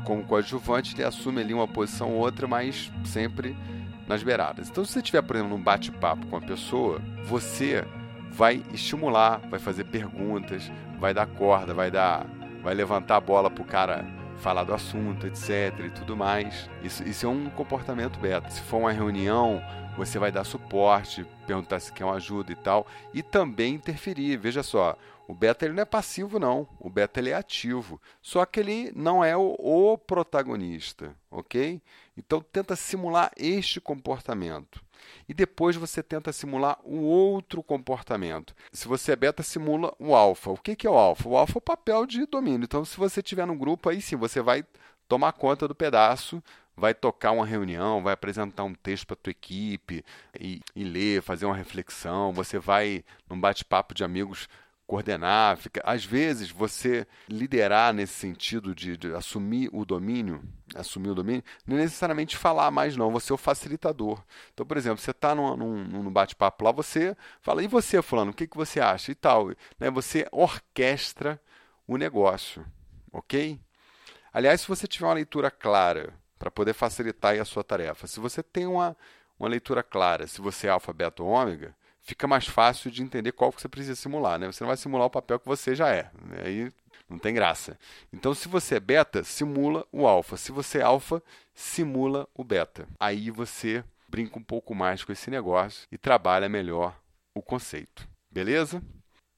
como 0.05 0.23
coadjuvante, 0.23 0.95
ele 0.95 1.03
assume 1.03 1.41
ali 1.41 1.53
uma 1.53 1.67
posição 1.67 2.11
ou 2.11 2.19
outra, 2.19 2.47
mas 2.47 2.91
sempre 3.03 3.57
nas 4.07 4.23
beiradas. 4.23 4.69
Então, 4.69 4.85
se 4.85 4.93
você 4.93 4.99
estiver, 4.99 5.21
por 5.21 5.35
exemplo, 5.35 5.57
num 5.57 5.63
bate-papo 5.63 6.25
com 6.27 6.37
a 6.37 6.41
pessoa, 6.41 7.01
você 7.25 7.85
vai 8.31 8.63
estimular, 8.73 9.41
vai 9.49 9.59
fazer 9.59 9.83
perguntas, 9.85 10.71
vai 10.99 11.13
dar 11.13 11.27
corda, 11.27 11.73
vai 11.73 11.91
dar 11.91 12.25
vai 12.63 12.73
levantar 12.73 13.17
a 13.17 13.19
bola 13.19 13.51
pro 13.51 13.65
cara 13.65 14.05
falar 14.37 14.63
do 14.63 14.73
assunto, 14.73 15.27
etc. 15.27 15.77
e 15.85 15.89
tudo 15.89 16.15
mais. 16.15 16.69
Isso, 16.81 17.03
isso 17.03 17.25
é 17.25 17.29
um 17.29 17.49
comportamento 17.49 18.17
beta. 18.19 18.49
Se 18.49 18.61
for 18.61 18.77
uma 18.77 18.91
reunião 18.91 19.61
você 19.97 20.17
vai 20.17 20.31
dar 20.31 20.43
suporte, 20.43 21.25
perguntar 21.45 21.79
se 21.79 21.91
quer 21.91 22.05
uma 22.05 22.15
ajuda 22.15 22.51
e 22.51 22.55
tal, 22.55 22.87
e 23.13 23.21
também 23.21 23.75
interferir. 23.75 24.37
Veja 24.37 24.63
só, 24.63 24.97
o 25.27 25.33
beta 25.33 25.65
ele 25.65 25.73
não 25.73 25.83
é 25.83 25.85
passivo 25.85 26.39
não, 26.39 26.67
o 26.79 26.89
beta 26.89 27.19
ele 27.19 27.29
é 27.29 27.35
ativo, 27.35 28.01
só 28.21 28.45
que 28.45 28.59
ele 28.59 28.91
não 28.95 29.23
é 29.23 29.35
o, 29.37 29.55
o 29.59 29.97
protagonista, 29.97 31.15
ok? 31.31 31.81
Então 32.17 32.41
tenta 32.41 32.75
simular 32.75 33.31
este 33.37 33.79
comportamento 33.79 34.83
e 35.27 35.33
depois 35.33 35.75
você 35.75 36.01
tenta 36.01 36.31
simular 36.31 36.79
o 36.83 37.01
outro 37.01 37.61
comportamento. 37.63 38.55
Se 38.71 38.87
você 38.87 39.13
é 39.13 39.15
beta, 39.15 39.43
simula 39.43 39.93
o 39.99 40.15
alfa. 40.15 40.51
O 40.51 40.57
que 40.57 40.85
é 40.85 40.89
o 40.89 40.97
alfa? 40.97 41.27
O 41.27 41.37
alfa 41.37 41.57
é 41.57 41.59
o 41.59 41.61
papel 41.61 42.05
de 42.05 42.25
domínio. 42.25 42.63
Então, 42.63 42.85
se 42.85 42.97
você 42.97 43.21
tiver 43.21 43.45
num 43.45 43.57
grupo, 43.57 43.89
aí 43.89 44.01
sim 44.01 44.15
você 44.15 44.41
vai 44.41 44.65
tomar 45.07 45.33
conta 45.33 45.67
do 45.67 45.75
pedaço, 45.75 46.41
vai 46.75 46.93
tocar 46.93 47.31
uma 47.31 47.45
reunião, 47.45 48.01
vai 48.01 48.13
apresentar 48.13 48.63
um 48.63 48.73
texto 48.73 49.07
para 49.07 49.15
tua 49.15 49.31
equipe 49.31 50.03
e, 50.39 50.61
e, 50.75 50.83
ler, 50.83 51.21
fazer 51.21 51.45
uma 51.45 51.55
reflexão. 51.55 52.33
Você 52.33 52.59
vai 52.59 53.03
num 53.29 53.39
bate-papo 53.39 53.93
de 53.93 54.03
amigos 54.03 54.47
coordenar. 54.85 55.57
Fica... 55.57 55.81
Às 55.83 56.03
vezes, 56.03 56.49
você 56.49 57.07
liderar 57.29 57.93
nesse 57.93 58.13
sentido 58.13 58.75
de, 58.75 58.97
de, 58.97 59.13
assumir 59.13 59.69
o 59.71 59.85
domínio, 59.85 60.43
assumir 60.75 61.09
o 61.09 61.15
domínio, 61.15 61.43
não 61.65 61.77
é 61.77 61.81
necessariamente 61.81 62.37
falar 62.37 62.69
mais, 62.71 62.97
não. 62.97 63.11
Você 63.11 63.31
é 63.31 63.35
o 63.35 63.37
facilitador. 63.37 64.23
Então, 64.53 64.65
por 64.65 64.77
exemplo, 64.77 64.99
você 64.99 65.11
está 65.11 65.33
num, 65.33 65.55
num, 65.55 65.83
num 65.85 66.11
bate-papo 66.11 66.63
lá, 66.65 66.71
você 66.71 67.15
fala, 67.41 67.63
e 67.63 67.67
você, 67.67 68.01
fulano, 68.01 68.31
o 68.31 68.33
que, 68.33 68.47
que 68.47 68.57
você 68.57 68.79
acha? 68.79 69.11
E 69.11 69.15
tal. 69.15 69.49
Né? 69.79 69.89
Você 69.91 70.27
orquestra 70.31 71.39
o 71.87 71.97
negócio, 71.97 72.65
ok? 73.11 73.59
Aliás, 74.33 74.61
se 74.61 74.67
você 74.67 74.87
tiver 74.87 75.05
uma 75.05 75.13
leitura 75.13 75.51
clara 75.51 76.13
para 76.43 76.51
poder 76.51 76.73
facilitar 76.73 77.39
a 77.39 77.45
sua 77.45 77.63
tarefa, 77.63 78.05
se 78.05 78.19
você 78.19 78.43
tem 78.43 78.67
uma, 78.67 78.97
uma 79.39 79.47
leitura 79.47 79.81
clara, 79.81 80.27
se 80.27 80.41
você 80.41 80.67
é 80.67 80.71
alfa, 80.71 80.91
beta 80.91 81.23
ou 81.23 81.29
ômega, 81.29 81.73
fica 82.01 82.27
mais 82.27 82.45
fácil 82.45 82.91
de 82.91 83.01
entender 83.01 83.31
qual 83.31 83.49
que 83.49 83.61
você 83.61 83.69
precisa 83.69 83.95
simular. 83.95 84.37
Né? 84.37 84.47
Você 84.47 84.61
não 84.61 84.67
vai 84.67 84.75
simular 84.75 85.07
o 85.07 85.09
papel 85.09 85.39
que 85.39 85.47
você 85.47 85.73
já 85.73 85.87
é. 85.87 86.11
Né? 86.21 86.43
Aí 86.43 86.73
não 87.09 87.17
tem 87.17 87.33
graça. 87.33 87.79
Então, 88.11 88.33
se 88.33 88.49
você 88.49 88.75
é 88.75 88.79
beta, 88.81 89.23
simula 89.23 89.87
o 89.89 90.05
alfa. 90.05 90.35
Se 90.35 90.51
você 90.51 90.79
é 90.79 90.81
alfa, 90.81 91.23
simula 91.53 92.27
o 92.35 92.43
beta. 92.43 92.89
Aí 92.99 93.31
você 93.31 93.81
brinca 94.09 94.37
um 94.37 94.43
pouco 94.43 94.75
mais 94.75 95.01
com 95.01 95.13
esse 95.13 95.31
negócio 95.31 95.87
e 95.89 95.97
trabalha 95.97 96.49
melhor 96.49 96.93
o 97.33 97.41
conceito. 97.41 98.05
Beleza? 98.29 98.83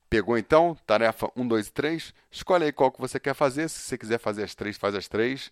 Pegou 0.10 0.40
então? 0.40 0.76
Tarefa 0.88 1.32
1, 1.36 1.48
2 1.48 1.68
e 1.68 1.72
3. 1.72 2.14
Escolhe 2.32 2.66
aí 2.66 2.72
qual 2.72 2.92
que 2.92 3.00
você 3.00 3.20
quer 3.20 3.36
fazer. 3.36 3.70
Se 3.70 3.82
você 3.82 3.96
quiser 3.96 4.18
fazer 4.18 4.42
as 4.42 4.56
três, 4.56 4.76
faz 4.76 4.96
as 4.96 5.08
três. 5.08 5.52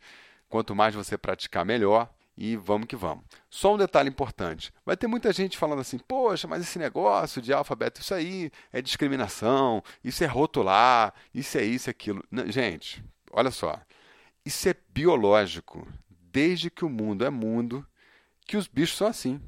Quanto 0.53 0.75
mais 0.75 0.93
você 0.93 1.17
praticar, 1.17 1.65
melhor 1.65 2.13
e 2.37 2.55
vamos 2.55 2.85
que 2.85 2.95
vamos. 2.95 3.25
Só 3.49 3.73
um 3.73 3.77
detalhe 3.77 4.07
importante: 4.07 4.71
vai 4.85 4.95
ter 4.95 5.07
muita 5.07 5.33
gente 5.33 5.57
falando 5.57 5.79
assim, 5.79 5.97
poxa, 5.97 6.47
mas 6.47 6.61
esse 6.61 6.77
negócio 6.77 7.41
de 7.41 7.51
alfabeto, 7.51 8.01
isso 8.01 8.13
aí 8.13 8.51
é 8.71 8.79
discriminação, 8.79 9.83
isso 10.03 10.23
é 10.23 10.27
rotular, 10.27 11.11
isso 11.33 11.57
é 11.57 11.63
isso, 11.63 11.89
é 11.89 11.91
aquilo. 11.91 12.23
Não, 12.29 12.45
gente, 12.51 13.03
olha 13.31 13.49
só, 13.49 13.81
isso 14.45 14.69
é 14.69 14.75
biológico. 14.89 15.87
Desde 16.31 16.69
que 16.69 16.85
o 16.85 16.89
mundo 16.89 17.25
é 17.25 17.31
mundo, 17.31 17.83
que 18.45 18.55
os 18.55 18.67
bichos 18.67 18.95
são 18.95 19.07
assim. 19.07 19.41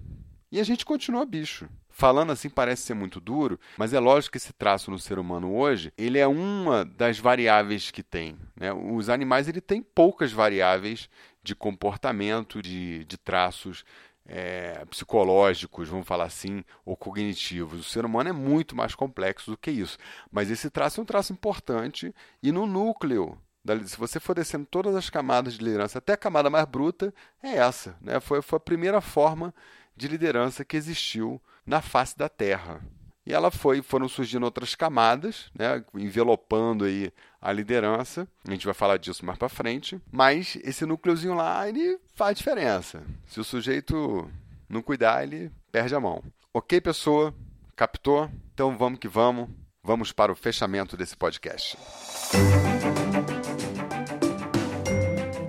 E 0.51 0.59
a 0.59 0.63
gente 0.63 0.83
continua 0.83 1.23
bicho. 1.23 1.69
Falando 1.97 2.33
assim 2.33 2.49
parece 2.49 2.81
ser 2.81 2.93
muito 2.93 3.21
duro, 3.21 3.57
mas 3.77 3.93
é 3.93 3.99
lógico 4.01 4.33
que 4.33 4.37
esse 4.37 4.51
traço 4.51 4.91
no 4.91 4.99
ser 4.99 5.17
humano 5.17 5.55
hoje, 5.55 5.93
ele 5.97 6.19
é 6.19 6.27
uma 6.27 6.83
das 6.83 7.19
variáveis 7.19 7.89
que 7.89 8.03
tem. 8.03 8.37
Né? 8.53 8.73
Os 8.73 9.07
animais 9.07 9.47
ele 9.47 9.61
tem 9.61 9.81
poucas 9.81 10.33
variáveis 10.33 11.09
de 11.41 11.55
comportamento, 11.55 12.61
de, 12.61 13.05
de 13.05 13.17
traços 13.17 13.85
é, 14.25 14.83
psicológicos, 14.89 15.87
vamos 15.87 16.05
falar 16.05 16.25
assim, 16.25 16.65
ou 16.83 16.97
cognitivos. 16.97 17.79
O 17.79 17.89
ser 17.89 18.03
humano 18.03 18.27
é 18.27 18.33
muito 18.33 18.75
mais 18.75 18.93
complexo 18.93 19.49
do 19.49 19.57
que 19.57 19.71
isso. 19.71 19.97
Mas 20.29 20.51
esse 20.51 20.69
traço 20.69 20.99
é 20.99 21.01
um 21.01 21.05
traço 21.05 21.31
importante 21.31 22.13
e 22.43 22.51
no 22.51 22.65
núcleo 22.65 23.37
se 23.85 23.97
você 23.97 24.19
for 24.19 24.35
descendo 24.35 24.65
todas 24.65 24.97
as 24.97 25.09
camadas 25.09 25.53
de 25.53 25.63
liderança, 25.63 25.99
até 25.99 26.11
a 26.11 26.17
camada 26.17 26.49
mais 26.49 26.65
bruta, 26.65 27.13
é 27.41 27.55
essa. 27.55 27.95
Né? 28.01 28.19
Foi, 28.19 28.41
foi 28.41 28.57
a 28.57 28.59
primeira 28.59 28.99
forma 28.99 29.55
de 29.95 30.09
liderança 30.09 30.65
que 30.65 30.75
existiu 30.75 31.41
na 31.65 31.81
face 31.81 32.17
da 32.17 32.29
Terra. 32.29 32.81
E 33.25 33.33
ela 33.33 33.49
foi, 33.49 33.81
foram 33.81 34.07
surgindo 34.07 34.43
outras 34.43 34.75
camadas, 34.75 35.49
né, 35.57 35.83
envelopando 35.95 36.85
aí 36.85 37.11
a 37.41 37.51
liderança. 37.51 38.27
A 38.47 38.51
gente 38.51 38.65
vai 38.65 38.73
falar 38.73 38.97
disso 38.97 39.25
mais 39.25 39.37
para 39.37 39.49
frente, 39.49 39.99
mas 40.11 40.57
esse 40.63 40.85
núcleozinho 40.85 41.33
lá, 41.33 41.67
ele 41.67 41.99
faz 42.13 42.37
diferença. 42.37 43.03
Se 43.25 43.39
o 43.39 43.43
sujeito 43.43 44.29
não 44.69 44.81
cuidar, 44.81 45.23
ele 45.23 45.51
perde 45.71 45.95
a 45.95 45.99
mão. 45.99 46.23
OK, 46.53 46.79
pessoa? 46.79 47.33
Captou? 47.75 48.29
Então 48.53 48.77
vamos 48.77 48.99
que 48.99 49.07
vamos. 49.07 49.49
Vamos 49.83 50.11
para 50.11 50.31
o 50.31 50.35
fechamento 50.35 50.95
desse 50.95 51.15
podcast. 51.15 51.77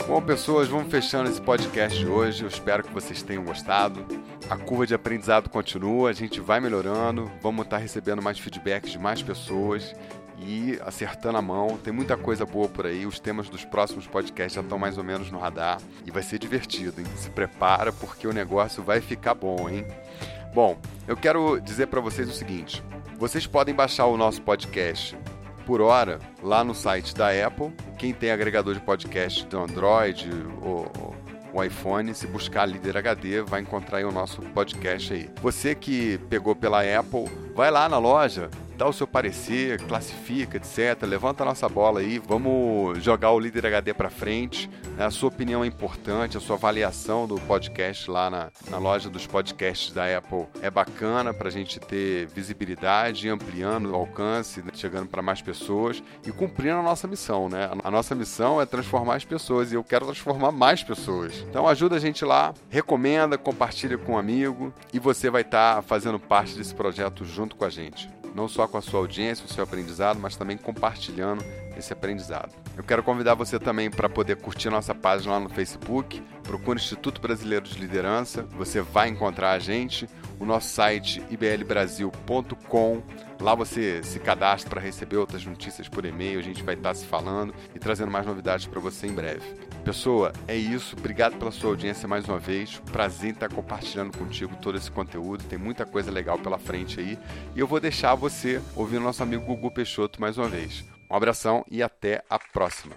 Bom, 0.06 0.22
pessoas, 0.22 0.68
vamos 0.68 0.90
fechando 0.90 1.28
esse 1.28 1.40
podcast 1.40 2.04
hoje. 2.06 2.42
Eu 2.42 2.48
espero 2.48 2.82
que 2.82 2.92
vocês 2.92 3.22
tenham 3.22 3.44
gostado. 3.44 4.06
A 4.48 4.56
curva 4.56 4.86
de 4.86 4.94
aprendizado 4.94 5.50
continua, 5.50 6.10
a 6.10 6.12
gente 6.12 6.40
vai 6.40 6.60
melhorando, 6.60 7.28
vamos 7.42 7.64
estar 7.64 7.78
recebendo 7.78 8.22
mais 8.22 8.38
feedbacks 8.38 8.92
de 8.92 8.98
mais 8.98 9.20
pessoas 9.20 9.92
e 10.38 10.78
acertando 10.84 11.36
a 11.36 11.42
mão. 11.42 11.76
Tem 11.76 11.92
muita 11.92 12.16
coisa 12.16 12.46
boa 12.46 12.68
por 12.68 12.86
aí. 12.86 13.06
Os 13.06 13.18
temas 13.18 13.48
dos 13.48 13.64
próximos 13.64 14.06
podcasts 14.06 14.54
já 14.54 14.60
estão 14.60 14.78
mais 14.78 14.98
ou 14.98 15.02
menos 15.02 15.32
no 15.32 15.38
radar 15.38 15.80
e 16.04 16.12
vai 16.12 16.22
ser 16.22 16.38
divertido, 16.38 17.00
hein? 17.00 17.06
Se 17.16 17.28
prepara 17.30 17.92
porque 17.92 18.28
o 18.28 18.32
negócio 18.32 18.84
vai 18.84 19.00
ficar 19.00 19.34
bom, 19.34 19.68
hein? 19.68 19.84
Bom, 20.54 20.78
eu 21.08 21.16
quero 21.16 21.60
dizer 21.60 21.88
para 21.88 22.00
vocês 22.00 22.28
o 22.28 22.32
seguinte: 22.32 22.84
vocês 23.18 23.48
podem 23.48 23.74
baixar 23.74 24.06
o 24.06 24.16
nosso 24.16 24.40
podcast 24.42 25.18
por 25.66 25.80
hora 25.80 26.20
lá 26.40 26.62
no 26.62 26.74
site 26.74 27.16
da 27.16 27.30
Apple. 27.30 27.72
Quem 27.98 28.14
tem 28.14 28.30
agregador 28.30 28.74
de 28.74 28.80
podcast 28.80 29.44
do 29.46 29.58
Android 29.58 30.30
ou, 30.62 31.14
o 31.52 31.62
iPhone, 31.62 32.14
se 32.14 32.26
buscar 32.26 32.66
Líder 32.66 32.96
HD, 32.96 33.42
vai 33.42 33.60
encontrar 33.60 34.04
o 34.04 34.12
nosso 34.12 34.40
podcast 34.42 35.12
aí. 35.12 35.30
Você 35.42 35.74
que 35.74 36.18
pegou 36.28 36.54
pela 36.54 36.80
Apple, 36.80 37.26
vai 37.54 37.70
lá 37.70 37.88
na 37.88 37.98
loja, 37.98 38.50
dá 38.76 38.86
o 38.86 38.92
seu 38.92 39.06
parecer, 39.06 39.80
classifica, 39.82 40.58
etc. 40.58 41.02
Levanta 41.02 41.42
a 41.42 41.46
nossa 41.46 41.68
bola 41.68 42.00
aí, 42.00 42.18
vamos 42.18 43.02
jogar 43.02 43.30
o 43.30 43.40
Líder 43.40 43.66
HD 43.66 43.94
para 43.94 44.10
frente. 44.10 44.70
A 44.98 45.10
sua 45.10 45.28
opinião 45.28 45.64
é 45.64 45.66
importante, 45.66 46.36
a 46.36 46.40
sua 46.40 46.56
avaliação 46.56 47.26
do 47.26 47.40
podcast 47.40 48.10
lá 48.10 48.30
na, 48.30 48.50
na 48.70 48.78
loja 48.78 49.08
dos 49.08 49.26
podcasts 49.26 49.92
da 49.92 50.16
Apple 50.16 50.46
é 50.60 50.70
bacana 50.70 51.32
para 51.32 51.48
a 51.48 51.50
gente 51.50 51.80
ter 51.80 52.26
visibilidade, 52.26 53.28
ampliando 53.28 53.90
o 53.90 53.94
alcance, 53.94 54.62
né, 54.62 54.70
chegando 54.74 55.08
para 55.08 55.22
mais 55.22 55.40
pessoas 55.40 56.02
e 56.26 56.30
cumprindo 56.30 56.76
a 56.76 56.82
nossa 56.82 57.06
missão, 57.06 57.48
né? 57.48 57.70
A 57.82 57.90
nossa 57.90 58.14
missão 58.14 58.60
é 58.60 58.66
transformar 58.66 59.16
as 59.16 59.24
pessoas 59.24 59.72
e 59.72 59.74
eu 59.74 59.84
quero 59.84 60.04
transformar 60.06 60.52
mais 60.52 60.82
pessoas. 60.82 61.44
Então 61.48 61.66
ajuda 61.66 61.96
a 61.96 62.00
gente 62.00 62.24
lá, 62.24 62.52
recomenda, 62.68 63.38
compartilha 63.38 63.96
com 63.96 64.12
um 64.12 64.18
amigo 64.18 64.72
e 64.92 64.98
você 64.98 65.30
vai 65.30 65.42
estar 65.42 65.76
tá 65.76 65.82
fazendo 65.82 66.18
parte 66.18 66.56
desse 66.56 66.74
projeto 66.74 67.24
junto 67.24 67.56
com 67.56 67.64
a 67.64 67.70
gente 67.70 68.08
não 68.34 68.48
só 68.48 68.66
com 68.66 68.76
a 68.76 68.82
sua 68.82 69.00
audiência, 69.00 69.44
o 69.44 69.48
seu 69.48 69.64
aprendizado, 69.64 70.18
mas 70.18 70.36
também 70.36 70.56
compartilhando 70.56 71.44
esse 71.76 71.92
aprendizado. 71.92 72.52
Eu 72.76 72.84
quero 72.84 73.02
convidar 73.02 73.34
você 73.34 73.58
também 73.58 73.90
para 73.90 74.08
poder 74.08 74.36
curtir 74.36 74.70
nossa 74.70 74.94
página 74.94 75.34
lá 75.34 75.40
no 75.40 75.48
Facebook. 75.48 76.22
Procure 76.42 76.78
o 76.78 76.80
Instituto 76.80 77.20
Brasileiro 77.20 77.64
de 77.64 77.78
Liderança, 77.78 78.42
você 78.42 78.80
vai 78.80 79.08
encontrar 79.08 79.52
a 79.52 79.58
gente. 79.58 80.08
O 80.38 80.44
nosso 80.44 80.68
site 80.68 81.22
iblbrasil.com. 81.30 83.02
Lá 83.40 83.54
você 83.54 84.02
se 84.02 84.18
cadastra 84.18 84.68
para 84.68 84.80
receber 84.80 85.16
outras 85.16 85.44
notícias 85.44 85.88
por 85.88 86.04
e-mail. 86.04 86.38
A 86.38 86.42
gente 86.42 86.62
vai 86.62 86.74
estar 86.74 86.94
se 86.94 87.06
falando 87.06 87.54
e 87.74 87.78
trazendo 87.78 88.10
mais 88.10 88.26
novidades 88.26 88.66
para 88.66 88.80
você 88.80 89.06
em 89.06 89.14
breve. 89.14 89.75
Pessoa, 89.86 90.32
é 90.48 90.56
isso. 90.56 90.96
Obrigado 90.98 91.38
pela 91.38 91.52
sua 91.52 91.70
audiência 91.70 92.08
mais 92.08 92.28
uma 92.28 92.40
vez. 92.40 92.80
Prazer 92.90 93.30
em 93.30 93.32
estar 93.32 93.48
compartilhando 93.48 94.18
contigo 94.18 94.56
todo 94.60 94.76
esse 94.76 94.90
conteúdo. 94.90 95.44
Tem 95.44 95.56
muita 95.56 95.86
coisa 95.86 96.10
legal 96.10 96.40
pela 96.40 96.58
frente 96.58 96.98
aí. 96.98 97.16
E 97.54 97.60
eu 97.60 97.68
vou 97.68 97.78
deixar 97.78 98.16
você 98.16 98.60
ouvir 98.74 98.96
o 98.96 99.00
nosso 99.00 99.22
amigo 99.22 99.44
Gugu 99.44 99.70
Peixoto 99.70 100.20
mais 100.20 100.36
uma 100.38 100.48
vez. 100.48 100.84
Um 101.08 101.14
abração 101.14 101.64
e 101.70 101.84
até 101.84 102.24
a 102.28 102.36
próxima. 102.36 102.96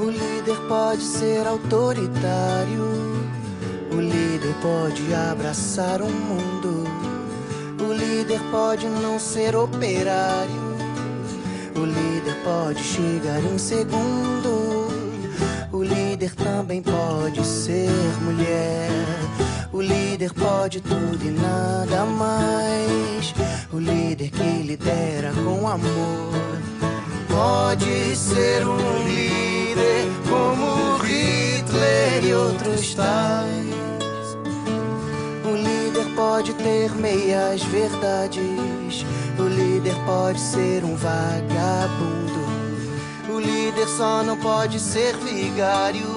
O 0.00 0.10
líder 0.10 0.56
pode 0.68 1.02
ser 1.02 1.46
autoritário 1.46 3.00
o 3.92 4.00
líder 4.00 4.54
pode 4.62 5.12
abraçar 5.12 6.00
o 6.00 6.06
mundo. 6.06 6.84
O 7.80 7.92
líder 7.92 8.40
pode 8.52 8.88
não 8.88 9.18
ser 9.18 9.56
operário. 9.56 10.76
O 11.74 11.84
líder 11.84 12.36
pode 12.44 12.80
chegar 12.82 13.42
em 13.42 13.58
segundo. 13.58 14.88
O 15.72 15.82
líder 15.82 16.34
também 16.36 16.80
pode 16.82 17.44
ser 17.44 17.90
mulher. 18.22 18.90
O 19.72 19.80
líder 19.80 20.32
pode 20.34 20.80
tudo 20.80 21.22
e 21.22 21.30
nada 21.30 22.04
mais. 22.06 23.34
O 23.72 23.78
líder 23.78 24.30
que 24.30 24.62
lidera 24.62 25.32
com 25.44 25.66
amor. 25.66 26.69
Pode 27.40 28.14
ser 28.16 28.66
um 28.66 29.02
líder 29.02 30.04
como 30.28 30.98
Hitler 30.98 32.22
e 32.22 32.34
outros 32.34 32.92
tais. 32.92 34.36
O 35.46 35.56
líder 35.56 36.14
pode 36.14 36.52
ter 36.52 36.94
meias 36.96 37.62
verdades. 37.62 39.06
O 39.38 39.44
líder 39.44 39.94
pode 40.04 40.38
ser 40.38 40.84
um 40.84 40.94
vagabundo. 40.94 42.44
O 43.30 43.40
líder 43.40 43.88
só 43.88 44.22
não 44.22 44.36
pode 44.36 44.78
ser 44.78 45.16
vigário. 45.16 46.10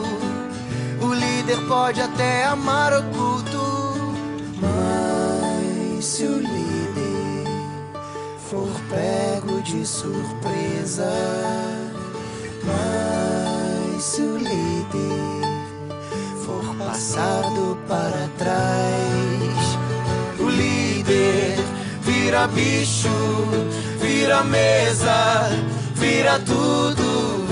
O 1.02 1.14
líder 1.14 1.66
pode 1.70 2.02
até 2.02 2.44
amar 2.48 2.92
oculto. 2.92 4.14
Mas 4.60 6.04
se 6.04 6.26
o 6.26 6.38
líder 6.38 7.48
for 8.50 8.68
pego 8.90 9.33
de 9.74 9.88
surpresa, 9.88 11.12
mas 12.64 14.04
se 14.04 14.22
o 14.22 14.38
líder 14.38 15.42
for 16.46 16.76
passado 16.76 17.76
para 17.88 18.30
trás, 18.38 19.78
o 20.40 20.48
líder 20.48 21.58
vira 22.04 22.46
bicho, 22.48 23.10
vira 24.00 24.44
mesa, 24.44 25.50
vira 25.96 26.38
tudo. 26.40 27.44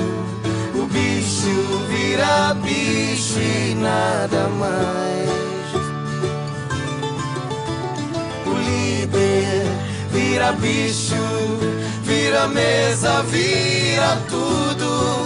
O 0.76 0.86
bicho 0.86 1.88
vira 1.90 2.54
bicho 2.54 3.40
e 3.40 3.74
nada 3.74 4.48
mais. 4.60 5.32
O 8.46 8.54
líder 8.70 9.61
vira 10.32 10.54
bicho, 10.54 11.16
vira 12.04 12.48
mesa, 12.48 13.22
vira 13.24 14.16
tudo. 14.30 15.26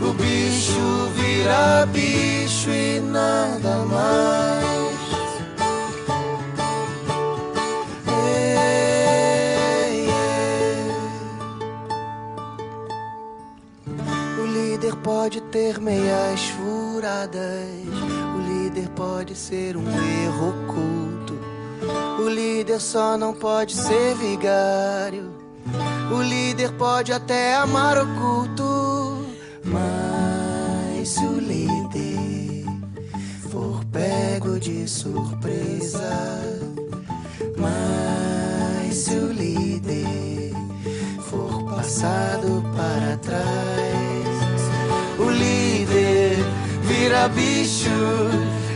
O 0.00 0.12
bicho 0.12 1.10
vira 1.16 1.86
bicho 1.86 2.70
e 2.70 3.00
nada 3.00 3.78
mais. 3.78 4.66
O 14.38 14.46
líder 14.46 14.94
pode 15.02 15.40
ter 15.40 15.80
meias 15.80 16.42
furadas. 16.50 17.40
O 18.36 18.38
líder 18.48 18.88
pode 18.90 19.34
ser 19.34 19.76
um 19.76 19.82
erro. 19.82 21.05
O 22.18 22.28
líder 22.28 22.80
só 22.80 23.16
não 23.16 23.34
pode 23.34 23.74
ser 23.74 24.14
vigário. 24.14 25.34
O 26.10 26.22
líder 26.22 26.72
pode 26.72 27.12
até 27.12 27.54
amar 27.56 27.98
oculto. 27.98 29.26
Mas 29.62 31.08
se 31.10 31.24
o 31.24 31.38
líder 31.38 32.64
for 33.50 33.84
pego 33.92 34.58
de 34.58 34.88
surpresa, 34.88 36.48
mas 37.58 38.94
se 38.96 39.14
o 39.14 39.32
líder 39.32 40.52
for 41.20 41.64
passado 41.64 42.64
para 42.74 43.16
trás, 43.18 44.60
o 45.18 45.30
líder 45.30 46.36
vira 46.82 47.28
bicho, 47.28 47.90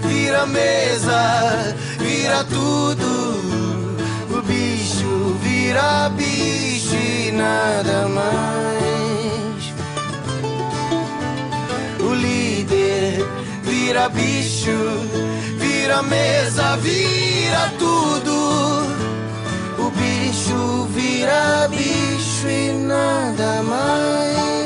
vira 0.02 0.44
mesa, 0.46 1.74
vira 1.98 2.44
tudo. 2.44 3.19
Vira 5.70 6.08
bicho 6.16 6.96
nada 7.32 8.08
mais. 8.08 9.72
O 12.00 12.12
líder 12.12 13.24
vira 13.62 14.08
bicho, 14.08 14.76
vira 15.60 16.02
mesa, 16.02 16.76
vira 16.78 17.72
tudo. 17.78 18.82
O 19.78 19.90
bicho 19.92 20.88
vira 20.92 21.68
bicho 21.68 22.48
e 22.48 22.72
nada 22.72 23.62
mais. 23.62 24.59